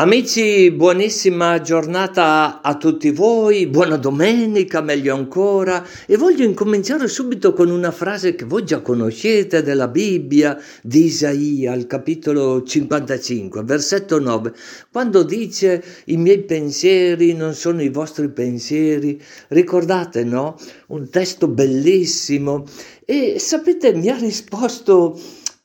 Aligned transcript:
Amici, 0.00 0.70
buonissima 0.70 1.60
giornata 1.60 2.60
a 2.62 2.76
tutti 2.76 3.10
voi, 3.10 3.66
buona 3.66 3.96
domenica 3.96 4.80
meglio 4.80 5.12
ancora. 5.12 5.84
E 6.06 6.16
voglio 6.16 6.44
incominciare 6.44 7.08
subito 7.08 7.52
con 7.52 7.68
una 7.68 7.90
frase 7.90 8.36
che 8.36 8.44
voi 8.44 8.64
già 8.64 8.80
conoscete 8.80 9.60
della 9.60 9.88
Bibbia 9.88 10.56
di 10.84 11.06
Isaia 11.06 11.72
al 11.72 11.88
capitolo 11.88 12.62
55, 12.62 13.64
versetto 13.64 14.20
9, 14.20 14.52
quando 14.92 15.24
dice 15.24 15.82
i 16.04 16.16
miei 16.16 16.44
pensieri 16.44 17.34
non 17.34 17.54
sono 17.54 17.82
i 17.82 17.88
vostri 17.88 18.28
pensieri, 18.28 19.20
ricordate 19.48 20.22
no? 20.22 20.56
Un 20.88 21.10
testo 21.10 21.48
bellissimo. 21.48 22.66
E 23.04 23.40
sapete 23.40 23.92
mi 23.94 24.10
ha 24.10 24.16
risposto 24.16 25.18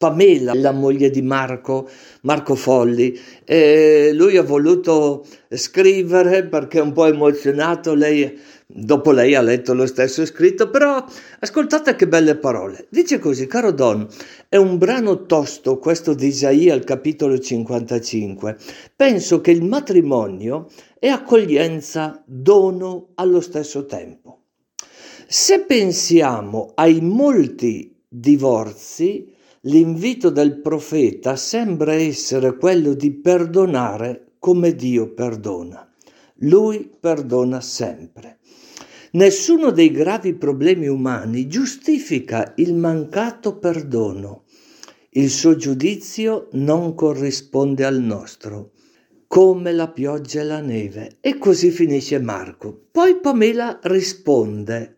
Pamela, 0.03 0.53
la 0.53 0.73
moglie 0.73 1.09
di 1.09 1.21
Marco, 1.21 1.87
Marco 2.23 2.55
Folli. 2.55 3.17
E 3.45 4.11
lui 4.13 4.35
ha 4.35 4.43
voluto 4.43 5.25
scrivere 5.49 6.43
perché 6.43 6.79
è 6.79 6.81
un 6.81 6.91
po' 6.91 7.05
emozionato, 7.05 7.93
lei, 7.93 8.37
dopo 8.67 9.11
lei 9.11 9.33
ha 9.33 9.41
letto 9.41 9.73
lo 9.73 9.85
stesso 9.85 10.25
scritto, 10.25 10.69
però 10.69 11.05
ascoltate 11.39 11.95
che 11.95 12.05
belle 12.09 12.35
parole. 12.35 12.87
Dice 12.89 13.17
così, 13.17 13.47
caro 13.47 13.71
Don, 13.71 14.05
è 14.49 14.57
un 14.57 14.77
brano 14.77 15.25
tosto 15.25 15.77
questo 15.77 16.13
di 16.13 16.27
Isaia 16.27 16.73
al 16.73 16.83
capitolo 16.83 17.39
55. 17.39 18.57
Penso 18.97 19.39
che 19.39 19.51
il 19.51 19.63
matrimonio 19.63 20.67
è 20.99 21.07
accoglienza, 21.07 22.21
dono 22.25 23.11
allo 23.15 23.39
stesso 23.39 23.85
tempo. 23.85 24.39
Se 25.25 25.61
pensiamo 25.61 26.73
ai 26.75 26.99
molti 26.99 27.95
divorzi, 28.09 29.31
L'invito 29.65 30.29
del 30.29 30.59
profeta 30.59 31.37
sembra 31.37 31.93
essere 31.93 32.57
quello 32.57 32.93
di 32.93 33.13
perdonare 33.13 34.33
come 34.37 34.75
Dio 34.75 35.13
perdona. 35.13 35.89
Lui 36.39 36.91
perdona 36.99 37.61
sempre. 37.61 38.39
Nessuno 39.11 39.71
dei 39.71 39.89
gravi 39.89 40.33
problemi 40.33 40.87
umani 40.87 41.47
giustifica 41.47 42.51
il 42.57 42.73
mancato 42.73 43.57
perdono. 43.57 44.43
Il 45.11 45.29
suo 45.29 45.55
giudizio 45.55 46.49
non 46.53 46.93
corrisponde 46.93 47.85
al 47.85 48.01
nostro, 48.01 48.71
come 49.27 49.71
la 49.71 49.87
pioggia 49.87 50.41
e 50.41 50.43
la 50.43 50.59
neve. 50.59 51.19
E 51.21 51.37
così 51.37 51.71
finisce 51.71 52.19
Marco. 52.19 52.87
Poi 52.91 53.17
Pamela 53.21 53.79
risponde. 53.83 54.97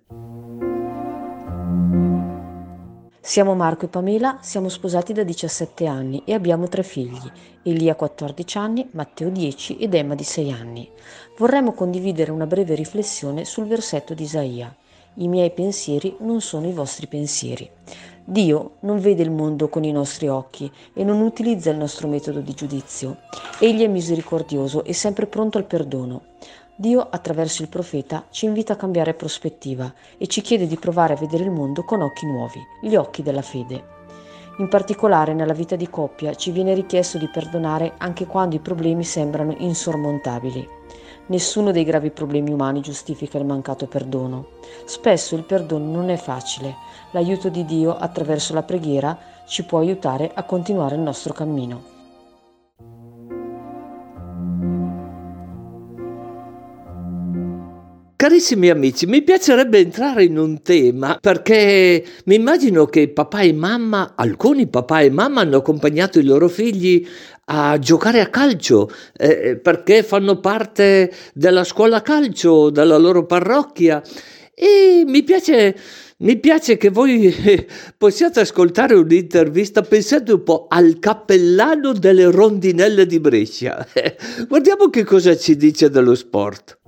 Siamo 3.28 3.56
Marco 3.56 3.86
e 3.86 3.88
Pamela, 3.88 4.38
siamo 4.42 4.70
sposati 4.70 5.12
da 5.12 5.23
17 5.23 5.88
anni 5.88 6.22
e 6.26 6.36
abbiamo 6.36 6.68
tre 6.68 6.84
figli, 6.84 7.31
Elia 7.64 7.95
14 7.95 8.58
anni, 8.59 8.88
Matteo 8.92 9.30
10 9.30 9.78
ed 9.78 9.95
Emma 9.95 10.14
di 10.14 10.23
6 10.23 10.52
anni. 10.52 10.88
Vorremmo 11.36 11.72
condividere 11.72 12.30
una 12.30 12.46
breve 12.46 12.76
riflessione 12.76 13.44
sul 13.44 13.66
versetto 13.66 14.14
di 14.14 14.22
Isaia. 14.22 14.73
I 15.16 15.28
miei 15.28 15.50
pensieri 15.50 16.16
non 16.20 16.40
sono 16.40 16.68
i 16.68 16.72
vostri 16.72 17.08
pensieri. 17.08 17.68
Dio 18.23 18.73
non 18.81 19.00
vede 19.00 19.23
il 19.23 19.31
mondo 19.31 19.70
con 19.70 19.84
i 19.84 19.92
nostri 19.92 20.28
occhi 20.28 20.72
e 20.94 21.03
non 21.03 21.22
utilizza 21.22 21.72
il 21.72 21.78
nostro 21.78 22.08
metodo 22.08 22.42
di 22.42 22.53
giudizio. 22.53 23.22
Egli 23.58 23.81
è 23.81 23.88
misericordioso 23.88 24.84
e 24.84 24.94
sempre 24.94 25.26
pronto 25.26 25.58
al 25.58 25.66
perdono. 25.66 26.22
Dio, 26.78 27.08
attraverso 27.09 27.62
il 27.62 27.70
profeta, 27.70 28.26
ci 28.31 28.44
invita 28.44 28.73
a 28.73 28.76
cambiare 28.76 29.14
prospettiva 29.14 29.94
e 30.18 30.28
ci 30.28 30.42
chiede 30.42 30.68
di 30.68 30.76
provare 30.76 31.14
a 31.14 31.16
vedere 31.18 31.45
il 31.45 31.50
mondo 31.50 31.86
con 31.86 32.02
occhi 32.02 32.26
nuovi, 32.26 32.59
gli 32.81 32.95
occhi 32.95 33.23
della 33.23 33.42
fede. 33.42 33.94
In 34.58 34.68
particolare 34.68 35.34
nella 35.34 35.53
vita 35.53 35.78
di 35.78 35.90
coppia 35.90 36.36
ci 36.36 36.52
viene 36.52 36.73
richiesto 36.73 37.18
di 37.18 37.30
perdonare 37.30 37.94
anche 38.00 38.26
quando 38.26 38.58
i 38.58 38.59
problemi 38.59 39.06
sembrano 39.06 39.56
insormontabili. 39.58 40.68
Nessuno 41.28 41.72
dei 41.72 41.86
gravi 41.86 42.12
problemi 42.12 42.52
umani 42.52 42.81
giustifica 42.81 43.38
il 43.38 43.46
mancato 43.46 43.88
perdono. 43.88 44.48
Spesso 44.84 45.36
il 45.36 45.44
perdono 45.44 45.90
non 45.90 46.09
è 46.09 46.18
facile. 46.18 46.76
L'aiuto 47.12 47.47
di 47.47 47.64
Dio 47.64 47.96
attraverso 47.96 48.53
la 48.53 48.64
preghiera 48.64 49.18
ci 49.46 49.64
può 49.64 49.80
aiutare 49.80 50.30
a 50.34 50.44
continuare 50.44 50.96
il 50.96 51.02
nostro 51.02 51.34
cammino. 51.34 51.94
Carissimi 58.25 58.72
amici, 58.72 59.06
mi 59.06 59.22
piacerebbe 59.22 59.78
entrare 59.78 60.24
in 60.24 60.40
un 60.40 60.63
tema 60.63 61.19
perché 61.22 62.03
mi 62.25 62.34
immagino 62.34 62.88
che 62.88 63.08
papà 63.09 63.41
e 63.41 63.53
mamma, 63.53 64.13
alcuni 64.16 64.66
papà 64.66 65.02
e 65.02 65.12
mamma 65.12 65.41
hanno 65.41 65.58
accompagnato 65.58 66.18
i 66.18 66.24
loro 66.24 66.47
figli 66.47 67.08
a 67.46 67.78
giocare 67.78 68.22
a 68.22 68.30
calcio 68.30 68.90
eh, 69.16 69.59
perché 69.62 70.02
fanno 70.02 70.40
parte 70.40 71.14
della 71.35 71.64
scuola 71.64 72.02
calcio 72.02 72.72
della 72.72 72.97
loro 72.97 73.28
parrocchia 73.28 74.02
e 74.56 75.03
mi 75.06 75.22
piace, 75.22 75.75
mi 76.18 76.40
piace 76.40 76.78
che 76.78 76.90
voi 76.90 77.31
possiate 77.96 78.40
ascoltare 78.40 78.96
un'intervista, 78.96 79.84
pensate 79.84 80.34
un 80.34 80.41
po' 80.41 80.66
al 80.68 80.97
cappellano 80.97 81.94
delle 81.94 82.31
rondinelle 82.31 83.06
di 83.06 83.19
Brescia. 83.19 83.85
Guardiamo 84.50 84.90
che 84.90 85.03
cosa 85.03 85.38
ci 85.38 85.56
dice 85.56 85.91
dello 85.91 86.16
sport. 86.16 86.80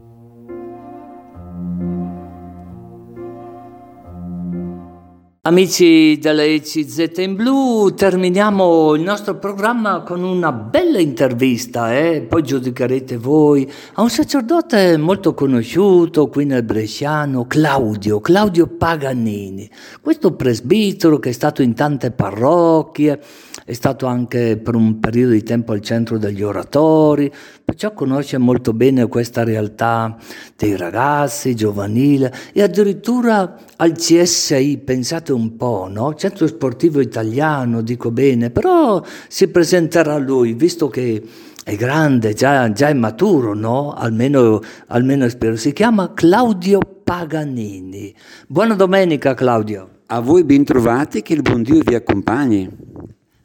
Amici 5.47 6.19
della 6.19 6.43
ECZ 6.43 7.19
in 7.19 7.35
blu, 7.35 7.93
terminiamo 7.93 8.93
il 8.95 9.01
nostro 9.01 9.37
programma 9.37 10.01
con 10.01 10.21
una 10.21 10.51
bella 10.51 10.99
intervista, 10.99 11.97
eh? 11.97 12.19
poi 12.19 12.43
giudicherete 12.43 13.15
voi, 13.15 13.65
a 13.93 14.01
un 14.01 14.09
sacerdote 14.09 14.97
molto 14.97 15.33
conosciuto 15.33 16.27
qui 16.27 16.43
nel 16.43 16.63
Bresciano, 16.63 17.47
Claudio, 17.47 18.19
Claudio 18.19 18.67
Paganini. 18.67 19.69
Questo 20.01 20.33
presbitero 20.33 21.17
che 21.17 21.29
è 21.29 21.31
stato 21.31 21.61
in 21.61 21.73
tante 21.73 22.11
parrocchie, 22.11 23.17
è 23.67 23.73
stato 23.73 24.05
anche 24.05 24.55
per 24.55 24.75
un 24.75 24.97
periodo 25.01 25.33
di 25.33 25.43
tempo 25.43 25.73
al 25.73 25.81
centro 25.81 26.17
degli 26.17 26.41
oratori, 26.41 27.29
perciò 27.65 27.91
conosce 27.91 28.37
molto 28.37 28.71
bene 28.71 29.07
questa 29.07 29.43
realtà 29.43 30.15
dei 30.55 30.77
ragazzi, 30.77 31.53
giovanile 31.53 32.33
e 32.53 32.61
addirittura 32.61 33.57
al 33.75 33.91
CSI, 33.91 34.77
pensate 34.77 35.33
un 35.33 35.57
po', 35.57 35.89
no? 35.91 36.13
Centro 36.13 36.47
Sportivo 36.47 37.01
Italiano, 37.01 37.81
dico 37.81 38.09
bene, 38.09 38.51
però 38.51 39.03
si 39.27 39.49
presenterà 39.49 40.15
lui, 40.15 40.53
visto 40.53 40.87
che 40.87 41.21
è 41.65 41.75
grande, 41.75 42.33
già, 42.33 42.71
già 42.71 42.87
è 42.87 42.93
maturo, 42.93 43.53
no? 43.53 43.91
Almeno, 43.91 44.61
almeno 44.87 45.27
spero. 45.27 45.57
Si 45.57 45.73
chiama 45.73 46.13
Claudio 46.13 46.79
Paganini. 47.03 48.15
Buona 48.47 48.75
domenica, 48.75 49.33
Claudio. 49.33 49.89
A 50.05 50.21
voi 50.21 50.45
ben 50.45 50.63
trovati, 50.63 51.21
che 51.21 51.33
il 51.33 51.41
buon 51.41 51.63
Dio 51.63 51.81
vi 51.83 51.93
accompagni. 51.93 52.69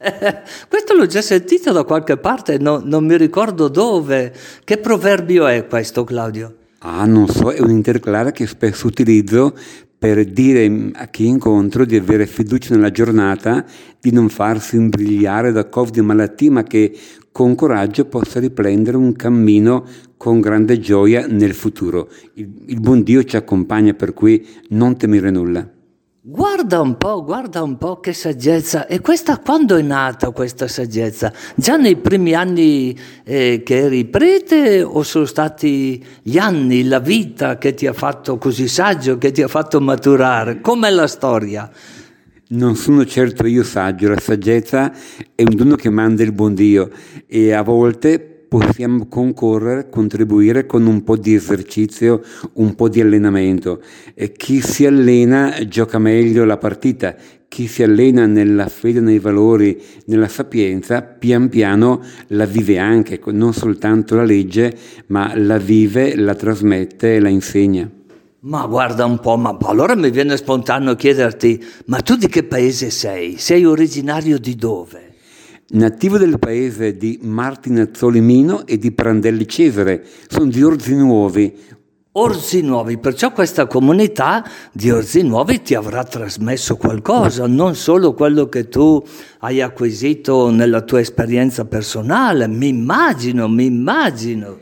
questo 0.67 0.93
l'ho 0.93 1.05
già 1.05 1.21
sentito 1.21 1.71
da 1.71 1.83
qualche 1.83 2.17
parte, 2.17 2.57
no, 2.57 2.81
non 2.83 3.05
mi 3.05 3.17
ricordo 3.17 3.67
dove. 3.67 4.33
Che 4.63 4.77
proverbio 4.77 5.47
è 5.47 5.65
questo, 5.67 6.03
Claudio? 6.03 6.55
Ah, 6.79 7.05
non 7.05 7.27
so, 7.27 7.51
è 7.51 7.61
un 7.61 7.69
interclare 7.69 8.31
che 8.31 8.45
spesso 8.45 8.87
utilizzo 8.87 9.53
per 9.97 10.25
dire 10.25 10.91
a 10.95 11.07
chi 11.07 11.27
incontro 11.27 11.85
di 11.85 11.95
avere 11.95 12.25
fiducia 12.25 12.75
nella 12.75 12.91
giornata, 12.91 13.63
di 14.01 14.11
non 14.11 14.27
farsi 14.27 14.75
imbrigliare 14.75 15.53
da 15.53 15.69
covid 15.69 15.95
e 15.95 16.01
malattie, 16.01 16.49
ma 16.49 16.63
che 16.63 16.93
con 17.31 17.55
coraggio 17.55 18.03
possa 18.05 18.41
riprendere 18.41 18.97
un 18.97 19.13
cammino 19.13 19.85
con 20.17 20.41
grande 20.41 20.77
gioia 20.79 21.25
nel 21.25 21.53
futuro. 21.53 22.09
Il, 22.33 22.49
il 22.65 22.81
buon 22.81 23.01
Dio 23.03 23.23
ci 23.23 23.37
accompagna, 23.37 23.93
per 23.93 24.13
cui 24.13 24.45
non 24.69 24.97
temere 24.97 25.31
nulla. 25.31 25.65
Guarda 26.25 26.79
un 26.79 26.95
po', 26.95 27.21
guarda 27.21 27.61
un 27.61 27.77
po' 27.77 27.99
che 27.99 28.13
saggezza. 28.13 28.87
E 28.87 29.01
questa 29.01 29.39
quando 29.39 29.75
è 29.75 29.81
nata 29.81 30.29
questa 30.29 30.69
saggezza? 30.69 31.33
Già 31.53 31.75
nei 31.75 31.97
primi 31.97 32.33
anni 32.33 32.97
eh, 33.25 33.61
che 33.65 33.75
eri 33.75 34.05
prete 34.05 34.81
o 34.83 35.03
sono 35.03 35.25
stati 35.25 36.01
gli 36.21 36.37
anni, 36.37 36.85
la 36.85 36.99
vita 36.99 37.57
che 37.57 37.73
ti 37.73 37.87
ha 37.87 37.91
fatto 37.91 38.37
così 38.37 38.69
saggio, 38.69 39.17
che 39.17 39.31
ti 39.31 39.41
ha 39.41 39.49
fatto 39.49 39.81
maturare? 39.81 40.61
Com'è 40.61 40.91
la 40.91 41.07
storia? 41.07 41.69
Non 42.51 42.77
sono 42.77 43.05
certo 43.05 43.45
io 43.45 43.65
saggio, 43.65 44.07
la 44.07 44.19
saggezza 44.21 44.93
è 45.35 45.41
un 45.41 45.55
dono 45.57 45.75
che 45.75 45.89
manda 45.89 46.23
il 46.23 46.31
buon 46.31 46.53
Dio 46.53 46.89
e 47.27 47.51
a 47.51 47.63
volte 47.63 48.32
possiamo 48.53 49.07
concorrere, 49.07 49.89
contribuire 49.89 50.67
con 50.67 50.85
un 50.85 51.03
po' 51.03 51.17
di 51.17 51.33
esercizio, 51.33 52.21
un 52.53 52.75
po' 52.75 52.87
di 52.87 53.01
allenamento. 53.01 53.81
E 54.13 54.31
chi 54.31 54.61
si 54.61 54.85
allena 54.85 55.55
gioca 55.67 55.97
meglio 55.97 56.45
la 56.45 56.57
partita, 56.57 57.15
chi 57.47 57.65
si 57.65 57.81
allena 57.81 58.27
nella 58.27 58.67
fede, 58.67 58.99
nei 58.99 59.17
valori, 59.17 59.81
nella 60.05 60.27
sapienza, 60.27 61.01
pian 61.01 61.49
piano 61.49 62.03
la 62.27 62.45
vive 62.45 62.77
anche, 62.77 63.19
non 63.31 63.53
soltanto 63.53 64.13
la 64.13 64.23
legge, 64.23 64.77
ma 65.07 65.35
la 65.35 65.57
vive, 65.57 66.15
la 66.15 66.35
trasmette 66.35 67.15
e 67.15 67.19
la 67.19 67.29
insegna. 67.29 67.89
Ma 68.41 68.67
guarda 68.67 69.03
un 69.05 69.19
po', 69.19 69.35
ma 69.35 69.57
allora 69.61 69.95
mi 69.95 70.11
viene 70.11 70.37
spontaneo 70.37 70.93
chiederti, 70.95 71.63
ma 71.85 72.01
tu 72.01 72.15
di 72.17 72.27
che 72.27 72.43
paese 72.43 72.91
sei? 72.91 73.37
Sei 73.37 73.65
originario 73.65 74.37
di 74.37 74.53
dove? 74.53 75.12
Nativo 75.73 76.17
del 76.17 76.39
paese 76.39 76.97
di 76.97 77.19
Martinazzoli 77.21 78.21
Mino 78.21 78.65
e 78.65 78.77
di 78.77 78.91
Prandelli 78.91 79.47
Cesare, 79.47 80.03
sono 80.27 80.49
di 80.49 80.61
Orzi 80.61 80.95
Nuovi. 80.95 81.53
Orzi 82.15 82.61
Nuovi, 82.61 82.99
perciò 82.99 83.31
questa 83.31 83.65
comunità 83.65 84.47
di 84.71 84.91
Orzi 84.91 85.23
Nuovi 85.23 85.63
ti 85.63 85.73
avrà 85.73 86.03
trasmesso 86.03 86.75
qualcosa, 86.75 87.47
non 87.47 87.73
solo 87.73 88.13
quello 88.13 88.49
che 88.49 88.69
tu 88.69 89.03
hai 89.39 89.61
acquisito 89.61 90.51
nella 90.51 90.81
tua 90.81 90.99
esperienza 90.99 91.65
personale, 91.65 92.47
mi 92.47 92.67
immagino, 92.67 93.47
mi 93.47 93.65
immagino. 93.65 94.59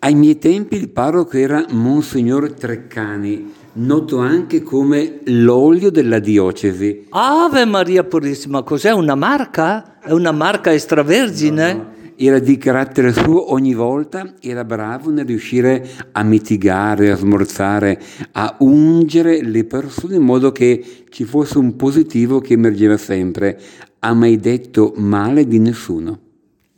Ai 0.00 0.14
miei 0.14 0.38
tempi 0.38 0.76
il 0.76 0.90
parroco 0.90 1.38
era 1.38 1.64
Monsignor 1.70 2.52
Treccani, 2.52 3.50
noto 3.72 4.18
anche 4.18 4.62
come 4.62 5.20
l'olio 5.24 5.90
della 5.90 6.18
diocesi. 6.18 7.06
Ave 7.10 7.64
Maria 7.64 8.04
Purissima, 8.04 8.62
cos'è 8.62 8.90
una 8.90 9.14
marca? 9.14 9.98
È 10.00 10.10
una 10.10 10.32
marca 10.32 10.72
extravergine? 10.72 11.72
No, 11.72 11.78
no. 11.78 11.98
Era 12.22 12.38
di 12.38 12.58
carattere 12.58 13.14
suo 13.14 13.52
ogni 13.52 13.72
volta, 13.72 14.34
era 14.40 14.62
bravo 14.62 15.10
nel 15.10 15.24
riuscire 15.24 15.88
a 16.12 16.22
mitigare, 16.22 17.10
a 17.10 17.16
smorzare, 17.16 17.98
a 18.32 18.56
ungere 18.58 19.42
le 19.42 19.64
persone 19.64 20.16
in 20.16 20.22
modo 20.22 20.52
che 20.52 20.84
ci 21.08 21.24
fosse 21.24 21.56
un 21.56 21.76
positivo 21.76 22.40
che 22.40 22.52
emergeva 22.52 22.98
sempre. 22.98 23.58
Ha 24.00 24.12
mai 24.12 24.36
detto 24.38 24.92
male 24.96 25.46
di 25.46 25.58
nessuno. 25.60 26.18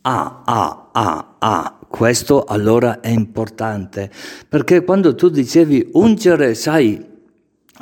Ah, 0.03 0.43
ah, 0.45 0.91
ah, 0.93 1.35
ah, 1.41 1.79
questo 1.93 2.45
allora 2.45 3.01
è 3.01 3.11
importante, 3.11 4.11
perché 4.49 4.83
quando 4.83 5.15
tu 5.15 5.29
dicevi 5.29 5.91
ungere, 5.93 6.55
sai, 6.55 7.11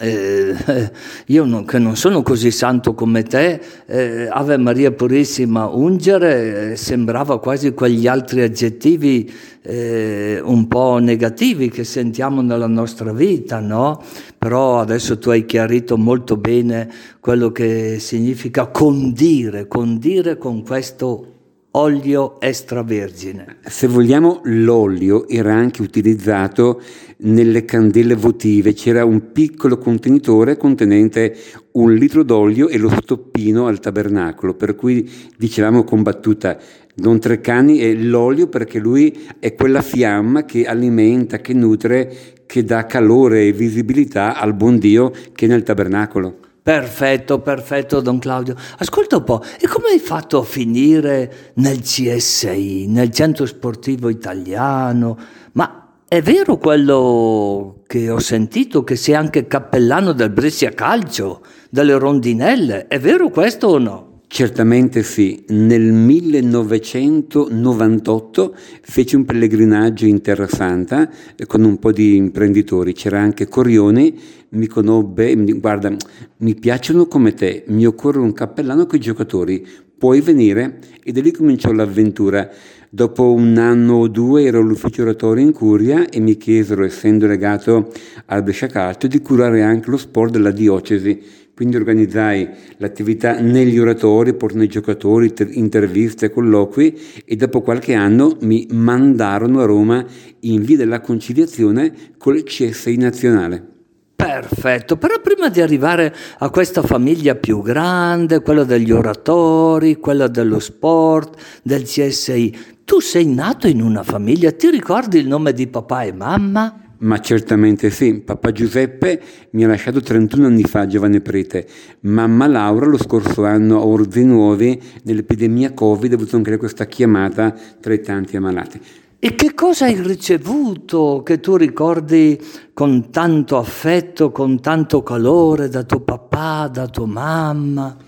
eh, 0.00 0.90
io 1.26 1.44
non, 1.44 1.64
che 1.64 1.78
non 1.78 1.94
sono 1.94 2.22
così 2.22 2.50
santo 2.50 2.94
come 2.94 3.22
te, 3.22 3.60
eh, 3.86 4.26
Ave 4.28 4.56
Maria 4.56 4.90
Purissima, 4.90 5.66
ungere 5.66 6.72
eh, 6.72 6.76
sembrava 6.76 7.38
quasi 7.38 7.72
quegli 7.72 8.08
altri 8.08 8.42
aggettivi 8.42 9.32
eh, 9.62 10.40
un 10.42 10.66
po' 10.66 10.98
negativi 10.98 11.70
che 11.70 11.84
sentiamo 11.84 12.40
nella 12.40 12.66
nostra 12.66 13.12
vita, 13.12 13.60
no? 13.60 14.02
Però 14.36 14.80
adesso 14.80 15.18
tu 15.18 15.30
hai 15.30 15.46
chiarito 15.46 15.96
molto 15.96 16.36
bene 16.36 16.90
quello 17.20 17.52
che 17.52 18.00
significa 18.00 18.66
condire, 18.66 19.68
condire 19.68 20.36
con 20.36 20.64
questo 20.64 21.38
olio 21.72 22.40
extravergine. 22.40 23.58
Se 23.62 23.86
vogliamo, 23.86 24.40
l'olio 24.44 25.28
era 25.28 25.54
anche 25.54 25.82
utilizzato 25.82 26.80
nelle 27.18 27.64
candele 27.64 28.14
votive, 28.14 28.72
c'era 28.72 29.04
un 29.04 29.30
piccolo 29.30 29.78
contenitore 29.78 30.56
contenente 30.56 31.36
un 31.72 31.94
litro 31.94 32.24
d'olio 32.24 32.68
e 32.68 32.78
lo 32.78 32.88
stoppino 32.88 33.66
al 33.66 33.78
tabernacolo, 33.78 34.54
per 34.54 34.74
cui 34.74 35.08
dicevamo 35.36 35.84
con 35.84 36.02
battuta 36.02 36.58
Don 36.92 37.20
Treccani 37.20 37.78
è 37.78 37.94
l'olio 37.94 38.48
perché 38.48 38.78
lui 38.78 39.26
è 39.38 39.54
quella 39.54 39.80
fiamma 39.80 40.44
che 40.44 40.66
alimenta, 40.66 41.38
che 41.38 41.54
nutre, 41.54 42.34
che 42.46 42.64
dà 42.64 42.84
calore 42.84 43.46
e 43.46 43.52
visibilità 43.52 44.36
al 44.36 44.54
buon 44.54 44.78
Dio 44.78 45.12
che 45.32 45.46
è 45.46 45.48
nel 45.48 45.62
tabernacolo. 45.62 46.49
Perfetto, 46.62 47.40
perfetto, 47.40 48.00
Don 48.00 48.18
Claudio. 48.18 48.54
Ascolta 48.78 49.16
un 49.16 49.24
po', 49.24 49.42
e 49.58 49.66
come 49.66 49.88
hai 49.88 49.98
fatto 49.98 50.40
a 50.40 50.44
finire 50.44 51.52
nel 51.54 51.80
CSI, 51.80 52.86
nel 52.86 53.10
Centro 53.10 53.46
Sportivo 53.46 54.10
Italiano? 54.10 55.16
Ma 55.52 55.88
è 56.06 56.20
vero 56.20 56.58
quello 56.58 57.82
che 57.86 58.10
ho 58.10 58.18
sentito, 58.18 58.84
che 58.84 58.96
sei 58.96 59.14
anche 59.14 59.46
cappellano 59.46 60.12
del 60.12 60.30
Brescia 60.30 60.70
Calcio, 60.70 61.40
delle 61.70 61.96
rondinelle? 61.96 62.88
È 62.88 63.00
vero 63.00 63.30
questo 63.30 63.68
o 63.68 63.78
no? 63.78 64.10
Certamente 64.32 65.02
sì, 65.02 65.44
nel 65.48 65.82
1998 65.82 68.54
feci 68.80 69.16
un 69.16 69.24
pellegrinaggio 69.24 70.06
in 70.06 70.20
Terra 70.20 70.46
Santa 70.46 71.10
eh, 71.34 71.46
con 71.46 71.64
un 71.64 71.80
po' 71.80 71.90
di 71.90 72.14
imprenditori, 72.14 72.92
c'era 72.92 73.18
anche 73.18 73.48
Corioni, 73.48 74.16
mi 74.50 74.66
conobbe, 74.66 75.34
mi, 75.36 75.52
guarda, 75.52 75.94
mi 76.38 76.54
piacciono 76.54 77.06
come 77.06 77.34
te, 77.34 77.64
mi 77.68 77.86
occorre 77.86 78.18
un 78.18 78.32
cappellano 78.32 78.86
con 78.86 78.98
i 78.98 79.02
giocatori, 79.02 79.66
puoi 79.96 80.20
venire? 80.20 80.78
E 81.02 81.12
da 81.12 81.20
lì 81.20 81.30
cominciò 81.30 81.72
l'avventura. 81.72 82.48
Dopo 82.92 83.32
un 83.32 83.56
anno 83.56 83.98
o 83.98 84.08
due 84.08 84.44
ero 84.44 84.60
all'ufficio 84.60 85.02
oratorio 85.02 85.44
in 85.44 85.52
Curia 85.52 86.08
e 86.08 86.18
mi 86.18 86.36
chiesero, 86.36 86.84
essendo 86.84 87.26
legato 87.26 87.92
al 88.26 88.42
Brescia 88.42 88.66
Calcio, 88.66 89.06
di 89.06 89.20
curare 89.20 89.62
anche 89.62 89.90
lo 89.90 89.96
sport 89.96 90.32
della 90.32 90.50
diocesi 90.50 91.38
quindi 91.60 91.76
organizzai 91.76 92.48
l'attività 92.78 93.38
negli 93.38 93.78
oratori, 93.78 94.32
portando 94.32 94.64
i 94.64 94.68
giocatori, 94.68 95.30
interviste, 95.50 96.30
colloqui 96.30 96.98
e 97.26 97.36
dopo 97.36 97.60
qualche 97.60 97.92
anno 97.92 98.38
mi 98.40 98.66
mandarono 98.70 99.60
a 99.60 99.66
Roma 99.66 100.02
in 100.40 100.62
via 100.62 100.78
della 100.78 101.02
conciliazione 101.02 101.92
con 102.16 102.34
il 102.34 102.44
CSI 102.44 102.96
nazionale. 102.96 103.79
Perfetto, 104.20 104.96
però 104.98 105.18
prima 105.20 105.48
di 105.48 105.62
arrivare 105.62 106.14
a 106.38 106.50
questa 106.50 106.82
famiglia 106.82 107.34
più 107.36 107.62
grande, 107.62 108.42
quella 108.42 108.64
degli 108.64 108.90
oratori, 108.90 109.96
quella 109.96 110.28
dello 110.28 110.58
sport, 110.58 111.40
del 111.62 111.84
CSI, 111.84 112.56
tu 112.84 113.00
sei 113.00 113.26
nato 113.26 113.66
in 113.66 113.80
una 113.80 114.02
famiglia, 114.02 114.52
ti 114.52 114.68
ricordi 114.68 115.18
il 115.18 115.26
nome 115.26 115.54
di 115.54 115.66
papà 115.68 116.02
e 116.02 116.12
mamma? 116.12 116.80
Ma 116.98 117.18
certamente 117.20 117.88
sì, 117.88 118.20
papà 118.20 118.52
Giuseppe 118.52 119.22
mi 119.52 119.64
ha 119.64 119.68
lasciato 119.68 120.02
31 120.02 120.46
anni 120.46 120.64
fa, 120.64 120.86
giovane 120.86 121.22
prete. 121.22 121.66
Mamma 122.00 122.46
Laura 122.46 122.84
lo 122.84 122.98
scorso 122.98 123.46
anno 123.46 123.78
a 123.78 123.86
Orzi 123.86 124.22
Nuovi, 124.22 124.78
nell'epidemia 125.04 125.72
Covid, 125.72 126.12
ha 126.12 126.16
avuto 126.16 126.36
anche 126.36 126.58
questa 126.58 126.84
chiamata 126.84 127.54
tra 127.80 127.94
i 127.94 128.02
tanti 128.02 128.36
ammalati. 128.36 128.80
E 129.22 129.34
che 129.34 129.52
cosa 129.52 129.84
hai 129.84 130.00
ricevuto 130.00 131.20
che 131.22 131.40
tu 131.40 131.56
ricordi 131.56 132.40
con 132.72 133.10
tanto 133.10 133.58
affetto, 133.58 134.32
con 134.32 134.62
tanto 134.62 135.02
calore 135.02 135.68
da 135.68 135.82
tuo 135.82 136.00
papà, 136.00 136.68
da 136.68 136.86
tua 136.86 137.04
mamma? 137.04 137.98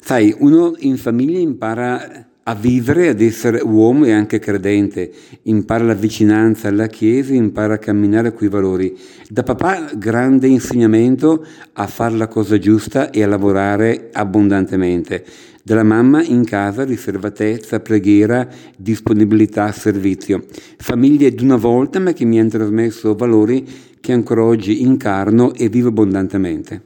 Sai, 0.00 0.32
uno 0.38 0.76
in 0.78 0.96
famiglia 0.96 1.40
impara 1.40 2.28
a 2.44 2.54
vivere, 2.54 3.08
ad 3.08 3.20
essere 3.20 3.62
uomo 3.62 4.04
e 4.04 4.12
anche 4.12 4.38
credente, 4.38 5.10
impara 5.42 5.82
la 5.82 5.94
vicinanza 5.94 6.68
alla 6.68 6.86
Chiesa, 6.86 7.34
impara 7.34 7.74
a 7.74 7.78
camminare 7.78 8.32
quei 8.32 8.48
valori. 8.48 8.96
Da 9.28 9.42
papà 9.42 9.90
grande 9.96 10.46
insegnamento 10.46 11.44
a 11.72 11.88
fare 11.88 12.14
la 12.14 12.28
cosa 12.28 12.58
giusta 12.58 13.10
e 13.10 13.24
a 13.24 13.26
lavorare 13.26 14.10
abbondantemente. 14.12 15.24
Dalla 15.66 15.82
mamma 15.82 16.22
in 16.22 16.44
casa 16.44 16.84
riservatezza, 16.84 17.80
preghiera, 17.80 18.46
disponibilità, 18.76 19.72
servizio. 19.72 20.44
Famiglie 20.76 21.32
d'una 21.32 21.56
volta 21.56 21.98
ma 21.98 22.12
che 22.12 22.26
mi 22.26 22.38
hanno 22.38 22.50
trasmesso 22.50 23.14
valori 23.14 23.66
che 23.98 24.12
ancora 24.12 24.44
oggi 24.44 24.82
incarno 24.82 25.54
e 25.54 25.70
vivo 25.70 25.88
abbondantemente. 25.88 26.82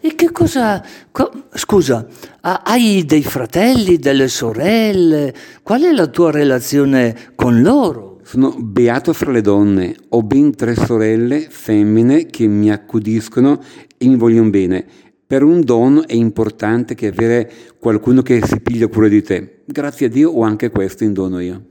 E 0.00 0.14
che 0.14 0.32
cosa... 0.32 0.82
Co, 1.10 1.30
scusa, 1.52 2.06
hai 2.40 3.04
dei 3.04 3.22
fratelli, 3.22 3.98
delle 3.98 4.28
sorelle? 4.28 5.34
Qual 5.62 5.82
è 5.82 5.92
la 5.92 6.06
tua 6.06 6.30
relazione 6.30 7.14
con 7.34 7.60
loro? 7.60 8.20
Sono 8.22 8.56
beato 8.58 9.12
fra 9.12 9.32
le 9.32 9.42
donne, 9.42 9.94
ho 10.08 10.22
ben 10.22 10.54
tre 10.54 10.74
sorelle 10.74 11.46
femmine 11.46 12.24
che 12.24 12.46
mi 12.46 12.72
accudiscono 12.72 13.60
e 13.98 14.06
mi 14.06 14.16
vogliono 14.16 14.48
bene. 14.48 14.86
Per 15.26 15.42
un 15.42 15.62
dono 15.62 16.06
è 16.06 16.14
importante 16.14 16.94
che 16.94 17.08
avere 17.08 17.50
qualcuno 17.78 18.22
che 18.22 18.44
si 18.44 18.60
piglia 18.60 18.88
cura 18.88 19.08
di 19.08 19.22
te. 19.22 19.62
Grazie 19.64 20.06
a 20.06 20.08
Dio 20.10 20.30
ho 20.30 20.42
anche 20.42 20.70
questo 20.70 21.04
in 21.04 21.12
dono 21.12 21.40
io. 21.40 21.62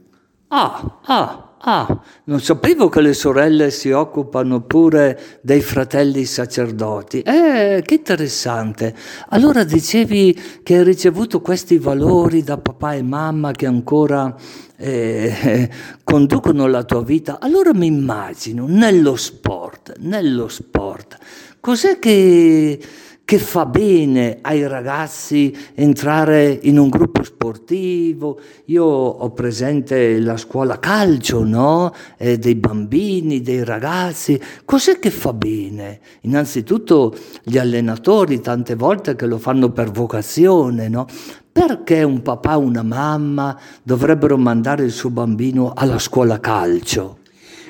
Ah, 0.48 1.00
ah, 1.04 1.54
Ah, 1.66 1.98
non 2.24 2.40
sapevo 2.40 2.90
che 2.90 3.00
le 3.00 3.14
sorelle 3.14 3.70
si 3.70 3.90
occupano 3.90 4.60
pure 4.60 5.38
dei 5.40 5.62
fratelli 5.62 6.26
sacerdoti. 6.26 7.22
Eh, 7.22 7.80
che 7.82 7.94
interessante. 7.94 8.94
Allora 9.30 9.64
dicevi 9.64 10.38
che 10.62 10.76
hai 10.76 10.84
ricevuto 10.84 11.40
questi 11.40 11.78
valori 11.78 12.42
da 12.42 12.58
papà 12.58 12.92
e 12.92 13.02
mamma 13.02 13.52
che 13.52 13.64
ancora 13.64 14.36
eh, 14.76 15.70
conducono 16.04 16.66
la 16.66 16.84
tua 16.84 17.02
vita. 17.02 17.38
Allora 17.40 17.72
mi 17.72 17.86
immagino 17.86 18.66
nello 18.68 19.16
sport, 19.16 19.94
nello 20.00 20.48
sport. 20.48 21.16
Cos'è 21.60 21.98
che 21.98 22.78
che 23.24 23.38
fa 23.38 23.64
bene 23.64 24.38
ai 24.42 24.66
ragazzi 24.68 25.56
entrare 25.74 26.58
in 26.62 26.78
un 26.78 26.88
gruppo 26.88 27.22
sportivo. 27.22 28.38
Io 28.66 28.84
ho 28.84 29.30
presente 29.30 30.20
la 30.20 30.36
scuola 30.36 30.78
calcio, 30.78 31.42
no? 31.42 31.92
Eh, 32.18 32.36
dei 32.36 32.54
bambini, 32.54 33.40
dei 33.40 33.64
ragazzi. 33.64 34.38
Cos'è 34.64 34.98
che 34.98 35.10
fa 35.10 35.32
bene? 35.32 36.00
Innanzitutto 36.22 37.14
gli 37.42 37.56
allenatori, 37.56 38.40
tante 38.40 38.74
volte 38.74 39.16
che 39.16 39.26
lo 39.26 39.38
fanno 39.38 39.70
per 39.70 39.90
vocazione, 39.90 40.88
no? 40.88 41.06
Perché 41.50 42.02
un 42.02 42.20
papà 42.20 42.52
e 42.52 42.56
una 42.56 42.82
mamma 42.82 43.58
dovrebbero 43.82 44.36
mandare 44.36 44.84
il 44.84 44.92
suo 44.92 45.08
bambino 45.08 45.72
alla 45.74 45.98
scuola 45.98 46.40
calcio? 46.40 47.22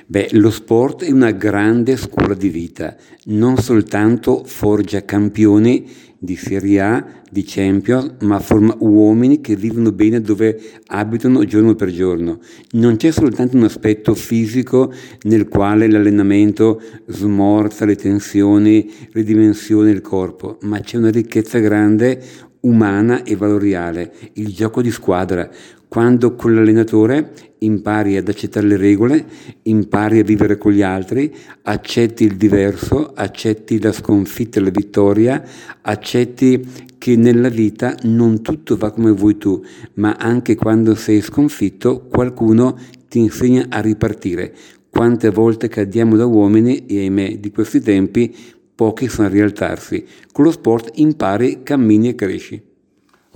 Beh, 0.07 0.29
lo 0.33 0.51
sport 0.51 1.05
è 1.05 1.11
una 1.11 1.31
grande 1.31 1.97
scuola 1.97 2.35
di 2.35 2.51
vita, 2.51 2.95
non 3.25 3.57
soltanto 3.57 4.45
forgia 4.45 5.03
campioni 5.03 5.89
di 6.19 6.37
Serie 6.37 6.81
A, 6.81 7.07
di 7.31 7.43
Champions, 7.47 8.17
ma 8.21 8.39
forma 8.39 8.77
uomini 8.81 9.41
che 9.41 9.57
vivono 9.57 9.93
bene 9.93 10.21
dove 10.21 10.61
abitano 10.87 11.45
giorno 11.45 11.75
per 11.75 11.91
giorno. 11.91 12.39
Non 12.73 12.97
c'è 12.97 13.11
soltanto 13.11 13.57
un 13.57 13.65
aspetto 13.65 14.15
fisico 14.15 14.93
nel 15.23 15.49
quale 15.49 15.89
l'allenamento 15.89 16.81
smorza 17.07 17.87
le 17.87 17.97
tensioni, 17.97 18.91
ridimensiona 19.13 19.91
il 19.91 20.03
corpo, 20.03 20.59
ma 20.63 20.81
c'è 20.81 20.99
una 20.99 21.11
ricchezza 21.11 21.59
grande 21.59 22.23
umana 22.65 23.23
e 23.23 23.37
valoriale, 23.37 24.13
il 24.35 24.53
gioco 24.53 24.83
di 24.83 24.91
squadra, 24.91 25.49
quando 25.89 26.35
con 26.35 26.55
l'allenatore 26.55 27.33
impari 27.59 28.17
ad 28.17 28.29
accettare 28.29 28.67
le 28.67 28.77
regole, 28.77 29.25
impari 29.63 30.19
a 30.19 30.25
vivere 30.25 30.59
con 30.59 30.73
gli 30.73 30.83
altri, 30.83 31.33
accetti 31.63 32.25
il 32.25 32.37
diverso, 32.37 33.13
accetti 33.15 33.81
la 33.81 33.93
sconfitta 33.93 34.59
e 34.59 34.63
la 34.65 34.71
vittoria, 34.71 35.43
accetti 35.83 36.67
che 36.99 37.17
nella 37.17 37.49
vita 37.49 37.97
non 38.03 38.43
tutto 38.43 38.77
va 38.77 38.91
come 38.91 39.13
vuoi 39.13 39.39
tu, 39.39 39.63
ma 39.95 40.17
anche 40.19 40.57
quando 40.57 40.95
sei 40.95 41.21
sconfitto 41.21 42.07
qualcuno 42.11 42.77
ti 43.09 43.21
insegna 43.21 43.67
a 43.69 43.81
ripartire. 43.81 44.53
Quante 44.91 45.31
volte 45.31 45.69
cadiamo 45.69 46.17
da 46.17 46.27
uomini 46.27 46.87
e 46.87 46.99
ahimè 46.99 47.39
di 47.39 47.51
questi 47.51 47.81
tempi 47.81 48.35
pochi 48.75 49.09
sanno 49.09 49.29
rialzarsi. 49.29 50.05
Con 50.33 50.45
lo 50.45 50.51
sport 50.51 50.91
impari, 50.95 51.63
cammini 51.63 52.09
e 52.09 52.15
cresci. 52.15 52.63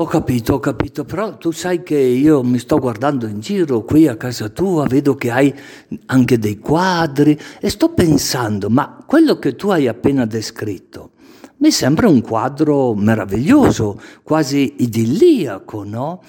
Ho 0.01 0.05
capito, 0.05 0.55
ho 0.55 0.61
capito, 0.61 1.05
però 1.05 1.37
tu 1.39 1.51
sai 1.51 1.83
che 1.83 1.99
io 1.99 2.43
mi 2.45 2.59
sto 2.59 2.79
guardando 2.79 3.27
in 3.27 3.41
giro 3.41 3.83
qui 3.83 4.07
a 4.07 4.17
casa 4.17 4.49
tua, 4.49 4.87
vedo 4.87 5.17
che 5.17 5.31
hai 5.31 5.53
anche 6.07 6.39
dei 6.39 6.59
quadri 6.59 7.37
e 7.61 7.69
sto 7.69 7.93
pensando, 7.95 8.71
ma 8.71 9.03
quello 9.05 9.41
che 9.41 9.57
tu 9.57 9.71
hai 9.71 9.89
appena 9.89 10.25
descritto 10.25 11.11
mi 11.59 11.73
sembra 11.73 12.09
un 12.09 12.21
quadro 12.21 12.95
meraviglioso, 12.95 14.01
quasi 14.23 14.77
idilliaco, 14.79 15.83
no? 15.83 16.23